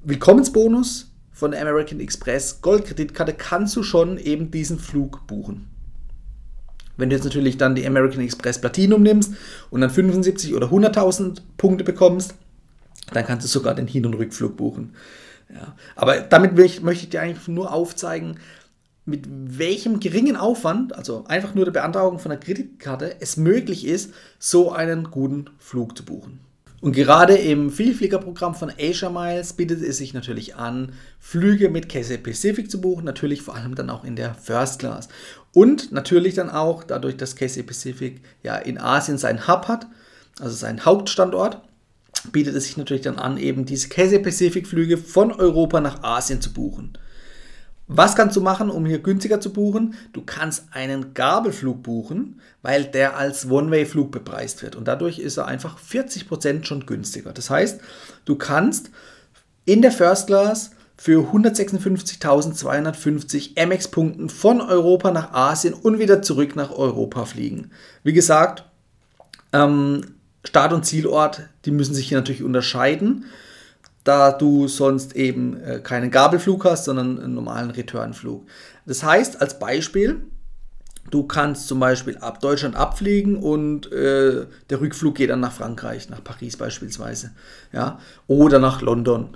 Willkommensbonus 0.03 1.11
von 1.31 1.51
der 1.51 1.61
American 1.61 1.99
Express 1.99 2.61
Goldkreditkarte 2.63 3.33
kannst 3.33 3.75
du 3.75 3.83
schon 3.83 4.17
eben 4.17 4.49
diesen 4.49 4.79
Flug 4.79 5.27
buchen. 5.27 5.76
Wenn 6.97 7.09
du 7.09 7.15
jetzt 7.15 7.25
natürlich 7.25 7.57
dann 7.57 7.75
die 7.75 7.85
American 7.85 8.21
Express 8.21 8.59
Platinum 8.59 9.03
nimmst 9.03 9.33
und 9.69 9.81
dann 9.81 9.89
75 9.89 10.55
oder 10.55 10.67
100.000 10.67 11.41
Punkte 11.57 11.83
bekommst, 11.83 12.33
dann 13.13 13.25
kannst 13.25 13.45
du 13.45 13.49
sogar 13.49 13.75
den 13.75 13.87
Hin- 13.87 14.05
und 14.05 14.15
Rückflug 14.15 14.57
buchen. 14.57 14.93
Ja. 15.53 15.75
Aber 15.95 16.19
damit 16.19 16.55
möchte 16.55 17.03
ich 17.03 17.09
dir 17.09 17.21
eigentlich 17.21 17.47
nur 17.47 17.71
aufzeigen, 17.71 18.39
mit 19.05 19.25
welchem 19.29 20.01
geringen 20.01 20.35
Aufwand, 20.35 20.93
also 20.93 21.23
einfach 21.27 21.55
nur 21.55 21.63
der 21.63 21.71
Beantragung 21.71 22.19
von 22.19 22.31
einer 22.31 22.41
Kreditkarte, 22.41 23.21
es 23.21 23.37
möglich 23.37 23.85
ist, 23.87 24.13
so 24.37 24.73
einen 24.73 25.11
guten 25.11 25.49
Flug 25.59 25.97
zu 25.97 26.03
buchen. 26.03 26.41
Und 26.79 26.91
gerade 26.91 27.35
im 27.35 27.71
Vielfliegerprogramm 27.71 28.53
von 28.53 28.71
Asia 28.77 29.09
Miles 29.09 29.53
bietet 29.53 29.81
es 29.81 29.97
sich 29.97 30.13
natürlich 30.13 30.55
an, 30.55 30.91
Flüge 31.19 31.69
mit 31.69 31.89
Cathay 31.89 32.17
Pacific 32.17 32.69
zu 32.69 32.81
buchen, 32.81 33.05
natürlich 33.05 33.41
vor 33.41 33.55
allem 33.55 33.73
dann 33.73 33.89
auch 33.89 34.03
in 34.03 34.15
der 34.15 34.35
First 34.35 34.79
Class. 34.79 35.07
Und 35.57 35.91
natürlich 35.91 36.35
dann 36.35 36.51
auch, 36.51 36.83
dadurch, 36.83 37.17
dass 37.17 37.35
Cathay 37.35 37.63
Pacific 37.63 38.21
ja 38.43 38.57
in 38.57 38.77
Asien 38.77 39.17
seinen 39.17 39.47
Hub 39.47 39.67
hat, 39.67 39.87
also 40.39 40.55
seinen 40.55 40.85
Hauptstandort, 40.85 41.61
bietet 42.31 42.55
es 42.55 42.65
sich 42.65 42.77
natürlich 42.77 43.01
dann 43.01 43.17
an, 43.17 43.37
eben 43.37 43.65
diese 43.65 43.89
Cathay 43.89 44.19
Pacific 44.19 44.67
Flüge 44.67 44.99
von 44.99 45.31
Europa 45.31 45.81
nach 45.81 46.03
Asien 46.03 46.41
zu 46.41 46.53
buchen. 46.53 46.95
Was 47.87 48.15
kannst 48.15 48.35
du 48.35 48.41
machen, 48.41 48.69
um 48.69 48.85
hier 48.85 48.99
günstiger 48.99 49.41
zu 49.41 49.51
buchen? 49.51 49.95
Du 50.13 50.21
kannst 50.21 50.65
einen 50.73 51.15
Gabelflug 51.15 51.81
buchen, 51.81 52.39
weil 52.61 52.85
der 52.85 53.17
als 53.17 53.49
One-Way-Flug 53.49 54.11
bepreist 54.11 54.61
wird. 54.61 54.75
Und 54.75 54.87
dadurch 54.87 55.17
ist 55.17 55.37
er 55.37 55.47
einfach 55.47 55.79
40% 55.79 56.65
schon 56.65 56.85
günstiger. 56.85 57.33
Das 57.33 57.49
heißt, 57.49 57.81
du 58.25 58.35
kannst 58.35 58.91
in 59.65 59.81
der 59.81 59.91
First 59.91 60.27
Class 60.27 60.69
für 60.97 61.31
156.250 61.31 63.65
MX-Punkten 63.65 64.29
von 64.29 64.61
Europa 64.61 65.11
nach 65.11 65.33
Asien 65.33 65.73
und 65.73 65.99
wieder 65.99 66.21
zurück 66.21 66.55
nach 66.55 66.71
Europa 66.71 67.25
fliegen. 67.25 67.71
Wie 68.03 68.13
gesagt, 68.13 68.63
ähm, 69.53 70.01
Start- 70.43 70.73
und 70.73 70.85
Zielort, 70.85 71.43
die 71.65 71.71
müssen 71.71 71.93
sich 71.93 72.09
hier 72.09 72.17
natürlich 72.17 72.43
unterscheiden 72.43 73.25
da 74.07 74.31
du 74.31 74.69
sonst 74.69 75.17
eben 75.17 75.61
äh, 75.61 75.79
keinen 75.79 76.11
Gabelflug 76.11 76.63
hast, 76.63 76.85
sondern 76.85 77.19
einen 77.19 77.33
normalen 77.33 77.71
Returnflug. 77.71 78.45
Das 78.85 79.03
heißt, 79.03 79.41
als 79.41 79.59
Beispiel, 79.59 80.21
du 81.11 81.23
kannst 81.23 81.67
zum 81.67 81.81
Beispiel 81.81 82.17
ab 82.19 82.39
Deutschland 82.39 82.77
abfliegen 82.77 83.35
und 83.35 83.91
äh, 83.91 84.45
der 84.69 84.79
Rückflug 84.79 85.15
geht 85.15 85.29
dann 85.29 85.41
nach 85.41 85.51
Frankreich, 85.51 86.09
nach 86.09 86.23
Paris 86.23 86.55
beispielsweise, 86.55 87.31
ja, 87.73 87.99
oder 88.27 88.59
nach 88.59 88.81
London 88.81 89.35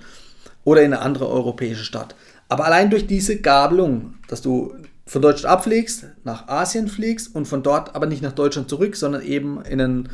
oder 0.63 0.82
in 0.82 0.93
eine 0.93 1.02
andere 1.02 1.28
europäische 1.30 1.84
Stadt. 1.84 2.15
Aber 2.50 2.65
allein 2.65 2.89
durch 2.89 3.08
diese 3.08 3.39
Gabelung, 3.39 4.15
dass 4.28 4.41
du 4.41 4.74
von 5.06 5.21
Deutschland 5.21 5.54
abfliegst, 5.54 6.06
nach 6.24 6.47
Asien 6.47 6.88
fliegst 6.88 7.36
und 7.36 7.45
von 7.45 7.63
dort 7.63 7.95
aber 7.95 8.06
nicht 8.06 8.21
nach 8.21 8.34
Deutschland 8.34 8.69
zurück, 8.69 8.95
sondern 8.95 9.21
eben 9.24 9.62
in 9.63 9.82
einen, 9.82 10.10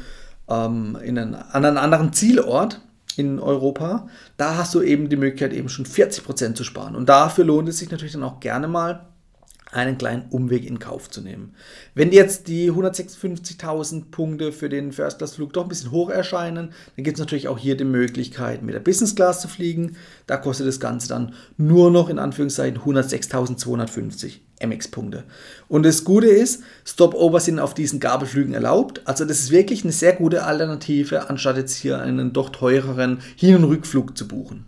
ähm, 0.49 0.97
in 1.03 1.17
einen, 1.17 1.35
an 1.35 1.65
einen 1.65 1.77
anderen 1.77 2.13
Zielort, 2.13 2.81
in 3.17 3.39
Europa, 3.39 4.07
da 4.37 4.57
hast 4.57 4.75
du 4.75 4.81
eben 4.81 5.09
die 5.09 5.15
Möglichkeit, 5.15 5.51
eben 5.51 5.69
schon 5.69 5.85
40% 5.85 6.53
zu 6.53 6.63
sparen. 6.63 6.95
Und 6.95 7.09
dafür 7.09 7.45
lohnt 7.45 7.67
es 7.67 7.79
sich 7.79 7.89
natürlich 7.89 8.13
dann 8.13 8.23
auch 8.23 8.39
gerne 8.39 8.67
mal, 8.67 9.06
einen 9.77 9.97
kleinen 9.97 10.25
Umweg 10.29 10.65
in 10.65 10.79
Kauf 10.79 11.09
zu 11.09 11.21
nehmen. 11.21 11.53
Wenn 11.93 12.11
jetzt 12.11 12.47
die 12.47 12.71
156.000 12.71 14.11
Punkte 14.11 14.51
für 14.51 14.69
den 14.69 14.91
First-Class-Flug 14.91 15.53
doch 15.53 15.63
ein 15.63 15.69
bisschen 15.69 15.91
hoch 15.91 16.09
erscheinen, 16.09 16.71
dann 16.95 17.03
gibt 17.03 17.17
es 17.17 17.19
natürlich 17.19 17.47
auch 17.47 17.57
hier 17.57 17.77
die 17.77 17.83
Möglichkeit, 17.83 18.63
mit 18.63 18.75
der 18.75 18.79
Business 18.79 19.15
Class 19.15 19.41
zu 19.41 19.47
fliegen. 19.47 19.95
Da 20.25 20.37
kostet 20.37 20.67
das 20.67 20.79
Ganze 20.79 21.07
dann 21.07 21.33
nur 21.57 21.91
noch 21.91 22.09
in 22.09 22.19
Anführungszeichen 22.19 22.79
106.250 22.79 24.39
MX-Punkte. 24.59 25.23
Und 25.67 25.83
das 25.83 26.03
Gute 26.03 26.27
ist, 26.27 26.63
Stopover 26.85 27.39
sind 27.39 27.59
auf 27.59 27.73
diesen 27.73 27.99
Gabelflügen 27.99 28.53
erlaubt. 28.53 29.01
Also 29.05 29.25
das 29.25 29.39
ist 29.39 29.51
wirklich 29.51 29.83
eine 29.83 29.93
sehr 29.93 30.13
gute 30.13 30.43
Alternative, 30.43 31.29
anstatt 31.29 31.57
jetzt 31.57 31.75
hier 31.75 32.01
einen 32.01 32.33
doch 32.33 32.49
teureren 32.49 33.19
Hin- 33.35 33.55
und 33.55 33.65
Rückflug 33.65 34.17
zu 34.17 34.27
buchen. 34.27 34.65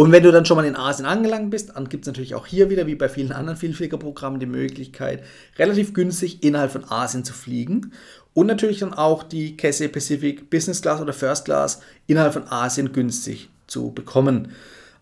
Und 0.00 0.12
wenn 0.12 0.22
du 0.22 0.32
dann 0.32 0.46
schon 0.46 0.56
mal 0.56 0.64
in 0.64 0.76
Asien 0.76 1.04
angelangt 1.04 1.50
bist, 1.50 1.72
dann 1.74 1.90
gibt 1.90 2.04
es 2.04 2.06
natürlich 2.06 2.34
auch 2.34 2.46
hier 2.46 2.70
wieder, 2.70 2.86
wie 2.86 2.94
bei 2.94 3.10
vielen 3.10 3.32
anderen 3.32 3.58
Vielfliegerprogrammen, 3.58 4.40
die 4.40 4.46
Möglichkeit, 4.46 5.22
relativ 5.58 5.92
günstig 5.92 6.42
innerhalb 6.42 6.72
von 6.72 6.90
Asien 6.90 7.22
zu 7.22 7.34
fliegen. 7.34 7.92
Und 8.32 8.46
natürlich 8.46 8.78
dann 8.78 8.94
auch 8.94 9.22
die 9.22 9.58
Cathay 9.58 9.88
Pacific 9.88 10.48
Business 10.48 10.80
Class 10.80 11.02
oder 11.02 11.12
First 11.12 11.44
Class 11.44 11.82
innerhalb 12.06 12.32
von 12.32 12.48
Asien 12.48 12.94
günstig 12.94 13.50
zu 13.66 13.92
bekommen. 13.92 14.52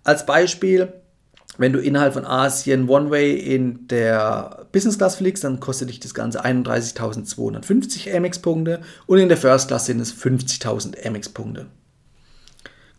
Als 0.02 0.26
Beispiel, 0.26 0.92
wenn 1.58 1.72
du 1.72 1.78
innerhalb 1.78 2.14
von 2.14 2.26
Asien 2.26 2.88
One-Way 2.88 3.36
in 3.36 3.86
der 3.86 4.66
Business 4.72 4.98
Class 4.98 5.14
fliegst, 5.14 5.44
dann 5.44 5.60
kostet 5.60 5.90
dich 5.90 6.00
das 6.00 6.12
Ganze 6.12 6.44
31.250 6.44 8.18
MX-Punkte 8.18 8.80
und 9.06 9.18
in 9.18 9.28
der 9.28 9.38
First 9.38 9.68
Class 9.68 9.86
sind 9.86 10.00
es 10.00 10.12
50.000 10.12 11.08
MX-Punkte. 11.08 11.66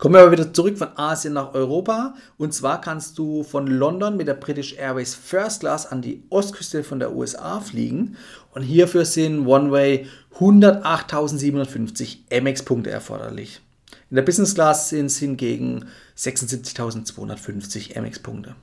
Kommen 0.00 0.14
wir 0.14 0.22
aber 0.22 0.32
wieder 0.32 0.50
zurück 0.50 0.78
von 0.78 0.96
Asien 0.96 1.34
nach 1.34 1.52
Europa. 1.52 2.14
Und 2.38 2.54
zwar 2.54 2.80
kannst 2.80 3.18
du 3.18 3.42
von 3.42 3.66
London 3.66 4.16
mit 4.16 4.28
der 4.28 4.34
British 4.34 4.72
Airways 4.78 5.14
First 5.14 5.60
Class 5.60 5.84
an 5.84 6.00
die 6.00 6.22
Ostküste 6.30 6.82
von 6.82 7.00
der 7.00 7.14
USA 7.14 7.60
fliegen. 7.60 8.16
Und 8.54 8.62
hierfür 8.62 9.04
sind 9.04 9.46
One-Way 9.46 10.06
108.750 10.38 12.30
MX-Punkte 12.30 12.88
erforderlich. 12.88 13.60
In 14.08 14.16
der 14.16 14.22
Business 14.22 14.54
Class 14.54 14.88
sind 14.88 15.06
es 15.06 15.18
hingegen 15.18 15.84
76.250 16.16 18.00
MX-Punkte. 18.00 18.54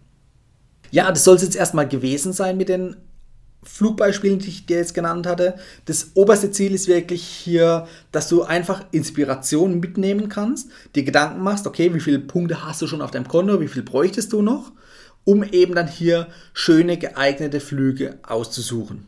Ja, 0.90 1.12
das 1.12 1.24
soll 1.24 1.36
es 1.36 1.44
jetzt 1.44 1.56
erstmal 1.56 1.88
gewesen 1.88 2.34
sein 2.34 2.58
mit 2.58 2.70
den 2.70 2.96
Flugbeispielen, 3.64 4.40
die 4.40 4.50
ich 4.50 4.66
dir 4.66 4.78
jetzt 4.78 4.94
genannt 4.94 5.28
hatte. 5.28 5.56
Das 5.86 6.12
oberste 6.14 6.52
Ziel 6.52 6.74
ist 6.74 6.88
wirklich 6.88 7.24
hier, 7.24 7.88
dass 8.12 8.30
du 8.30 8.44
einfach 8.44 8.86
Inspiration 8.92 9.80
mitnehmen 9.80 10.30
kannst, 10.30 10.70
dir 10.96 11.04
Gedanken 11.04 11.42
machst, 11.42 11.68
okay, 11.68 11.94
wie 11.94 12.00
viele 12.00 12.20
Punkte 12.20 12.66
hast 12.66 12.82
du 12.82 12.88
schon 12.88 13.02
auf 13.02 13.12
deinem 13.12 13.28
Konto, 13.28 13.60
wie 13.60 13.68
viel 13.68 13.84
bräuchtest 13.84 14.32
du 14.34 14.42
noch, 14.42 14.72
um 15.26 15.44
eben 15.44 15.76
dann 15.76 15.88
hier 15.88 16.28
schöne 16.54 16.98
geeignete 16.98 17.60
Flüge 17.60 18.20
auszusuchen. 18.24 19.06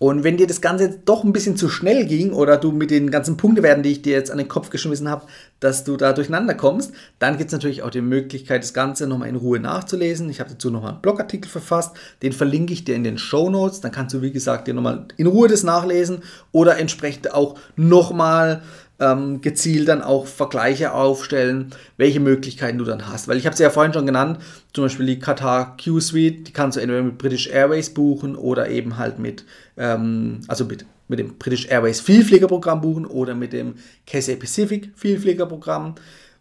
Und 0.00 0.24
wenn 0.24 0.36
dir 0.36 0.48
das 0.48 0.60
Ganze 0.60 0.98
doch 1.04 1.22
ein 1.22 1.32
bisschen 1.32 1.56
zu 1.56 1.68
schnell 1.68 2.04
ging 2.06 2.32
oder 2.32 2.56
du 2.56 2.72
mit 2.72 2.90
den 2.90 3.12
ganzen 3.12 3.36
Punktewerten, 3.36 3.84
die 3.84 3.92
ich 3.92 4.02
dir 4.02 4.12
jetzt 4.12 4.30
an 4.30 4.38
den 4.38 4.48
Kopf 4.48 4.70
geschmissen 4.70 5.08
habe, 5.08 5.24
dass 5.60 5.84
du 5.84 5.96
da 5.96 6.12
durcheinander 6.12 6.54
kommst, 6.54 6.92
dann 7.20 7.38
gibt 7.38 7.48
es 7.48 7.52
natürlich 7.52 7.82
auch 7.84 7.90
die 7.90 8.00
Möglichkeit, 8.00 8.64
das 8.64 8.74
Ganze 8.74 9.06
nochmal 9.06 9.28
in 9.28 9.36
Ruhe 9.36 9.60
nachzulesen. 9.60 10.28
Ich 10.30 10.40
habe 10.40 10.50
dazu 10.50 10.70
nochmal 10.70 10.92
einen 10.92 11.00
Blogartikel 11.00 11.48
verfasst, 11.48 11.92
den 12.22 12.32
verlinke 12.32 12.72
ich 12.72 12.84
dir 12.84 12.96
in 12.96 13.04
den 13.04 13.18
Show 13.18 13.50
Notes. 13.50 13.80
Dann 13.80 13.92
kannst 13.92 14.14
du, 14.14 14.20
wie 14.20 14.32
gesagt, 14.32 14.66
dir 14.66 14.74
nochmal 14.74 15.06
in 15.16 15.28
Ruhe 15.28 15.46
das 15.46 15.62
nachlesen 15.62 16.22
oder 16.50 16.76
entsprechend 16.76 17.32
auch 17.32 17.56
nochmal 17.76 18.62
ähm, 19.00 19.40
gezielt 19.40 19.88
dann 19.88 20.02
auch 20.02 20.26
Vergleiche 20.26 20.92
aufstellen, 20.92 21.70
welche 21.96 22.20
Möglichkeiten 22.20 22.78
du 22.78 22.84
dann 22.84 23.08
hast. 23.08 23.28
Weil 23.28 23.36
ich 23.36 23.46
habe 23.46 23.56
sie 23.56 23.62
ja 23.62 23.70
vorhin 23.70 23.92
schon 23.92 24.06
genannt, 24.06 24.38
zum 24.72 24.84
Beispiel 24.84 25.06
die 25.06 25.18
Qatar 25.18 25.76
Q-Suite, 25.82 26.48
die 26.48 26.52
kannst 26.52 26.76
du 26.76 26.80
entweder 26.80 27.02
mit 27.02 27.18
British 27.18 27.48
Airways 27.48 27.90
buchen 27.90 28.36
oder 28.36 28.68
eben 28.68 28.96
halt 28.96 29.18
mit, 29.18 29.44
ähm, 29.76 30.40
also 30.48 30.64
mit, 30.64 30.86
mit 31.08 31.18
dem 31.18 31.36
British 31.38 31.66
Airways 31.66 32.00
Vielfliegerprogramm 32.00 32.80
buchen 32.80 33.06
oder 33.06 33.34
mit 33.34 33.52
dem 33.52 33.74
Cathay 34.06 34.36
Pacific 34.36 34.92
Vielfliegerprogramm. 34.94 35.96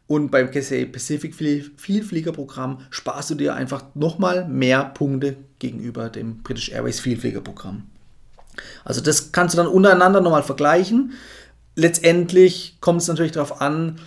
Und 0.05 0.31
beim 0.31 0.51
Cathay 0.51 0.85
Pacific 0.85 1.33
Vielfliegerprogramm 1.33 2.79
sparst 2.89 3.31
du 3.31 3.35
dir 3.35 3.55
einfach 3.55 3.83
nochmal 3.95 4.47
mehr 4.47 4.83
Punkte 4.83 5.37
gegenüber 5.59 6.09
dem 6.09 6.43
British 6.43 6.69
Airways 6.69 6.99
Vielfliegerprogramm. 6.99 7.83
Also 8.85 9.01
das 9.01 9.31
kannst 9.31 9.55
du 9.55 9.57
dann 9.57 9.67
untereinander 9.67 10.21
nochmal 10.21 10.43
vergleichen 10.43 11.13
letztendlich 11.75 12.77
kommt 12.81 13.01
es 13.01 13.07
natürlich 13.07 13.31
darauf 13.31 13.61
an, 13.61 13.99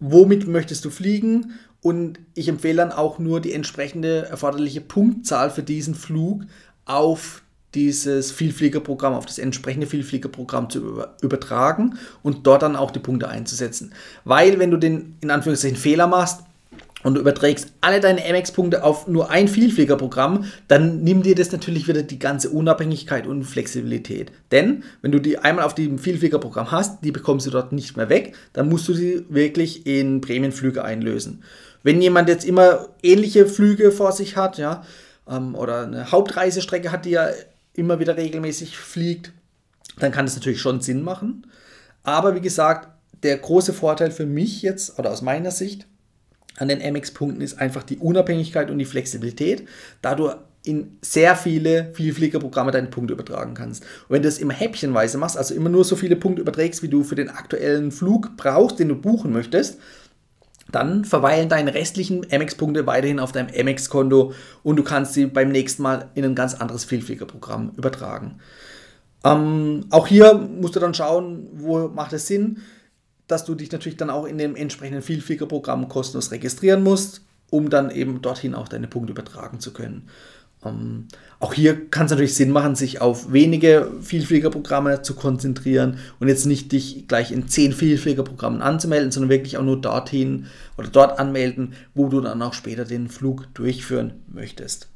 womit 0.00 0.46
möchtest 0.46 0.84
du 0.84 0.90
fliegen 0.90 1.54
und 1.80 2.18
ich 2.34 2.48
empfehle 2.48 2.76
dann 2.76 2.92
auch 2.92 3.18
nur 3.18 3.40
die 3.40 3.52
entsprechende 3.52 4.26
erforderliche 4.26 4.80
Punktzahl 4.80 5.50
für 5.50 5.62
diesen 5.62 5.94
Flug 5.94 6.44
auf 6.86 7.42
dieses 7.74 8.30
Vielfliegerprogramm, 8.30 9.14
auf 9.14 9.26
das 9.26 9.38
entsprechende 9.38 9.86
Vielfliegerprogramm 9.86 10.70
zu 10.70 11.04
übertragen 11.20 11.98
und 12.22 12.46
dort 12.46 12.62
dann 12.62 12.76
auch 12.76 12.90
die 12.90 13.00
Punkte 13.00 13.28
einzusetzen. 13.28 13.92
Weil 14.24 14.58
wenn 14.58 14.70
du 14.70 14.76
den 14.76 15.16
in 15.20 15.30
Anführungszeichen 15.30 15.76
Fehler 15.76 16.06
machst, 16.06 16.44
und 17.04 17.14
du 17.14 17.20
überträgst 17.20 17.72
alle 17.80 18.00
deine 18.00 18.22
MX-Punkte 18.22 18.82
auf 18.82 19.06
nur 19.06 19.30
ein 19.30 19.46
Vielfliegerprogramm, 19.46 20.46
dann 20.66 21.04
nimm 21.04 21.22
dir 21.22 21.36
das 21.36 21.52
natürlich 21.52 21.86
wieder 21.86 22.02
die 22.02 22.18
ganze 22.18 22.50
Unabhängigkeit 22.50 23.26
und 23.26 23.44
Flexibilität. 23.44 24.32
Denn 24.50 24.82
wenn 25.02 25.12
du 25.12 25.20
die 25.20 25.38
einmal 25.38 25.64
auf 25.64 25.74
dem 25.74 25.98
Vielfliegerprogramm 25.98 26.72
hast, 26.72 27.04
die 27.04 27.12
bekommst 27.12 27.46
du 27.46 27.50
dort 27.50 27.72
nicht 27.72 27.96
mehr 27.96 28.08
weg, 28.08 28.34
dann 28.54 28.68
musst 28.68 28.88
du 28.88 28.94
sie 28.94 29.24
wirklich 29.28 29.86
in 29.86 30.22
Prämienflüge 30.22 30.82
einlösen. 30.82 31.44
Wenn 31.82 32.00
jemand 32.00 32.28
jetzt 32.30 32.46
immer 32.46 32.88
ähnliche 33.02 33.46
Flüge 33.46 33.92
vor 33.92 34.12
sich 34.12 34.36
hat, 34.36 34.56
ja, 34.56 34.82
ähm, 35.28 35.54
oder 35.54 35.82
eine 35.82 36.10
Hauptreisestrecke 36.10 36.90
hat, 36.90 37.04
die 37.04 37.14
er 37.14 37.34
immer 37.74 38.00
wieder 38.00 38.16
regelmäßig 38.16 38.78
fliegt, 38.78 39.32
dann 39.98 40.10
kann 40.10 40.24
das 40.24 40.36
natürlich 40.36 40.60
schon 40.60 40.80
Sinn 40.80 41.02
machen. 41.02 41.46
Aber 42.02 42.34
wie 42.34 42.40
gesagt, 42.40 42.88
der 43.22 43.36
große 43.36 43.74
Vorteil 43.74 44.10
für 44.10 44.26
mich 44.26 44.62
jetzt, 44.62 44.98
oder 44.98 45.10
aus 45.10 45.22
meiner 45.22 45.50
Sicht, 45.50 45.86
an 46.58 46.68
den 46.68 46.80
MX-Punkten 46.80 47.40
ist 47.40 47.58
einfach 47.58 47.82
die 47.82 47.98
Unabhängigkeit 47.98 48.70
und 48.70 48.78
die 48.78 48.84
Flexibilität, 48.84 49.66
da 50.02 50.14
du 50.14 50.30
in 50.64 50.96
sehr 51.02 51.36
viele 51.36 51.92
Vielfliegerprogramme 51.92 52.70
deine 52.70 52.88
Punkte 52.88 53.12
übertragen 53.12 53.54
kannst. 53.54 53.82
Und 53.82 54.10
wenn 54.10 54.22
du 54.22 54.28
das 54.28 54.38
immer 54.38 54.54
häppchenweise 54.54 55.18
machst, 55.18 55.36
also 55.36 55.54
immer 55.54 55.68
nur 55.68 55.84
so 55.84 55.94
viele 55.94 56.16
Punkte 56.16 56.40
überträgst, 56.40 56.82
wie 56.82 56.88
du 56.88 57.04
für 57.04 57.16
den 57.16 57.28
aktuellen 57.28 57.92
Flug 57.92 58.36
brauchst, 58.36 58.78
den 58.78 58.88
du 58.88 58.96
buchen 58.96 59.32
möchtest, 59.32 59.78
dann 60.72 61.04
verweilen 61.04 61.50
deine 61.50 61.74
restlichen 61.74 62.26
MX-Punkte 62.30 62.86
weiterhin 62.86 63.20
auf 63.20 63.32
deinem 63.32 63.48
MX-Konto 63.48 64.32
und 64.62 64.76
du 64.76 64.82
kannst 64.82 65.12
sie 65.12 65.26
beim 65.26 65.50
nächsten 65.50 65.82
Mal 65.82 66.08
in 66.14 66.24
ein 66.24 66.34
ganz 66.34 66.54
anderes 66.54 66.84
Vielfliegerprogramm 66.84 67.72
übertragen. 67.76 68.40
Ähm, 69.22 69.84
auch 69.90 70.06
hier 70.06 70.34
musst 70.34 70.76
du 70.76 70.80
dann 70.80 70.94
schauen, 70.94 71.48
wo 71.52 71.88
macht 71.88 72.14
es 72.14 72.26
Sinn 72.26 72.62
dass 73.34 73.44
du 73.44 73.56
dich 73.56 73.72
natürlich 73.72 73.96
dann 73.96 74.10
auch 74.10 74.26
in 74.26 74.38
dem 74.38 74.54
entsprechenden 74.54 75.02
Vielfliegerprogramm 75.02 75.88
kostenlos 75.88 76.30
registrieren 76.30 76.84
musst, 76.84 77.22
um 77.50 77.68
dann 77.68 77.90
eben 77.90 78.22
dorthin 78.22 78.54
auch 78.54 78.68
deine 78.68 78.86
Punkte 78.86 79.10
übertragen 79.10 79.58
zu 79.58 79.72
können. 79.72 80.08
Ähm, 80.64 81.08
auch 81.40 81.52
hier 81.52 81.90
kann 81.90 82.06
es 82.06 82.12
natürlich 82.12 82.36
Sinn 82.36 82.52
machen, 82.52 82.76
sich 82.76 83.00
auf 83.00 83.32
wenige 83.32 83.90
Vielfliegerprogramme 84.00 85.02
zu 85.02 85.16
konzentrieren 85.16 85.98
und 86.20 86.28
jetzt 86.28 86.46
nicht 86.46 86.70
dich 86.70 87.08
gleich 87.08 87.32
in 87.32 87.48
zehn 87.48 87.72
Vielfliegerprogrammen 87.72 88.62
anzumelden, 88.62 89.10
sondern 89.10 89.30
wirklich 89.30 89.58
auch 89.58 89.64
nur 89.64 89.80
dorthin 89.80 90.46
oder 90.78 90.86
dort 90.86 91.18
anmelden, 91.18 91.72
wo 91.92 92.06
du 92.06 92.20
dann 92.20 92.40
auch 92.40 92.54
später 92.54 92.84
den 92.84 93.08
Flug 93.08 93.52
durchführen 93.52 94.12
möchtest. 94.28 94.86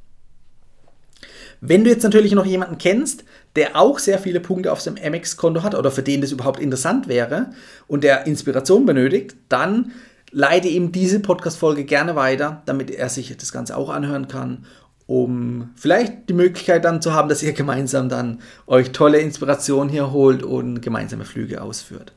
Wenn 1.60 1.82
du 1.82 1.90
jetzt 1.90 2.04
natürlich 2.04 2.32
noch 2.32 2.46
jemanden 2.46 2.78
kennst, 2.78 3.24
der 3.58 3.76
auch 3.76 3.98
sehr 3.98 4.18
viele 4.18 4.40
Punkte 4.40 4.72
auf 4.72 4.80
seinem 4.80 4.96
Amex-Konto 5.02 5.62
hat 5.62 5.74
oder 5.74 5.90
für 5.90 6.02
den 6.02 6.20
das 6.20 6.32
überhaupt 6.32 6.60
interessant 6.60 7.08
wäre 7.08 7.50
und 7.86 8.04
der 8.04 8.26
Inspiration 8.26 8.86
benötigt, 8.86 9.36
dann 9.48 9.92
leite 10.30 10.68
ihm 10.68 10.92
diese 10.92 11.20
Podcast-Folge 11.20 11.84
gerne 11.84 12.16
weiter, 12.16 12.62
damit 12.66 12.90
er 12.90 13.08
sich 13.08 13.36
das 13.36 13.52
Ganze 13.52 13.76
auch 13.76 13.90
anhören 13.90 14.28
kann 14.28 14.66
um 15.08 15.70
vielleicht 15.74 16.28
die 16.28 16.34
Möglichkeit 16.34 16.84
dann 16.84 17.00
zu 17.00 17.14
haben, 17.14 17.30
dass 17.30 17.42
ihr 17.42 17.54
gemeinsam 17.54 18.10
dann 18.10 18.40
euch 18.66 18.92
tolle 18.92 19.20
Inspiration 19.20 19.88
hier 19.88 20.12
holt 20.12 20.42
und 20.42 20.82
gemeinsame 20.82 21.24
Flüge 21.24 21.62
ausführt. 21.62 22.12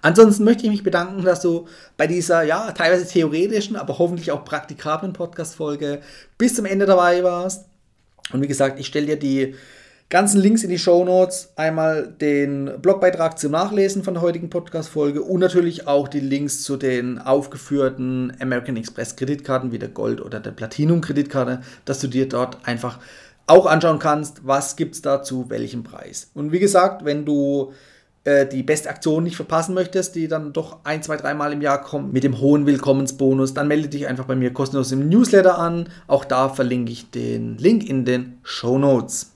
Ansonsten 0.00 0.44
möchte 0.44 0.62
ich 0.62 0.70
mich 0.70 0.84
bedanken, 0.84 1.24
dass 1.24 1.40
du 1.40 1.66
bei 1.96 2.06
dieser, 2.06 2.44
ja, 2.44 2.70
teilweise 2.70 3.04
theoretischen, 3.04 3.74
aber 3.74 3.98
hoffentlich 3.98 4.30
auch 4.30 4.44
praktikablen 4.44 5.12
Podcast-Folge 5.12 6.00
bis 6.38 6.54
zum 6.54 6.66
Ende 6.66 6.86
dabei 6.86 7.24
warst. 7.24 7.66
Und 8.32 8.42
wie 8.42 8.46
gesagt, 8.46 8.78
ich 8.78 8.86
stelle 8.86 9.06
dir 9.06 9.18
die 9.18 9.54
ganzen 10.08 10.40
Links 10.40 10.62
in 10.62 10.70
die 10.70 10.78
Show 10.78 11.04
Notes. 11.04 11.52
Einmal 11.56 12.06
den 12.20 12.80
Blogbeitrag 12.80 13.38
zum 13.38 13.52
Nachlesen 13.52 14.04
von 14.04 14.14
der 14.14 14.22
heutigen 14.22 14.50
Podcast-Folge 14.50 15.22
und 15.22 15.40
natürlich 15.40 15.86
auch 15.86 16.08
die 16.08 16.20
Links 16.20 16.62
zu 16.62 16.76
den 16.76 17.18
aufgeführten 17.18 18.32
American 18.40 18.76
Express 18.76 19.16
Kreditkarten 19.16 19.72
wie 19.72 19.78
der 19.78 19.88
Gold- 19.88 20.20
oder 20.20 20.40
der 20.40 20.52
Platinum-Kreditkarte, 20.52 21.60
dass 21.84 22.00
du 22.00 22.06
dir 22.06 22.28
dort 22.28 22.58
einfach 22.64 22.98
auch 23.48 23.66
anschauen 23.66 23.98
kannst, 23.98 24.46
was 24.46 24.76
gibt 24.76 24.96
es 24.96 25.02
da 25.02 25.22
zu 25.22 25.50
welchem 25.50 25.84
Preis. 25.84 26.30
Und 26.34 26.52
wie 26.52 26.58
gesagt, 26.58 27.04
wenn 27.04 27.24
du 27.24 27.72
äh, 28.24 28.44
die 28.46 28.64
beste 28.64 28.90
Aktion 28.90 29.22
nicht 29.22 29.36
verpassen 29.36 29.74
möchtest, 29.74 30.16
die 30.16 30.26
dann 30.26 30.52
doch 30.52 30.78
ein, 30.82 31.02
zwei, 31.02 31.16
dreimal 31.16 31.52
im 31.52 31.62
Jahr 31.62 31.80
kommt 31.80 32.12
mit 32.12 32.24
dem 32.24 32.40
hohen 32.40 32.66
Willkommensbonus, 32.66 33.54
dann 33.54 33.68
melde 33.68 33.88
dich 33.88 34.08
einfach 34.08 34.24
bei 34.24 34.34
mir 34.34 34.52
kostenlos 34.52 34.90
im 34.90 35.08
Newsletter 35.08 35.58
an. 35.58 35.88
Auch 36.08 36.24
da 36.24 36.48
verlinke 36.48 36.90
ich 36.90 37.10
den 37.10 37.56
Link 37.58 37.88
in 37.88 38.04
den 38.04 38.38
Show 38.42 38.78
Notes. 38.78 39.35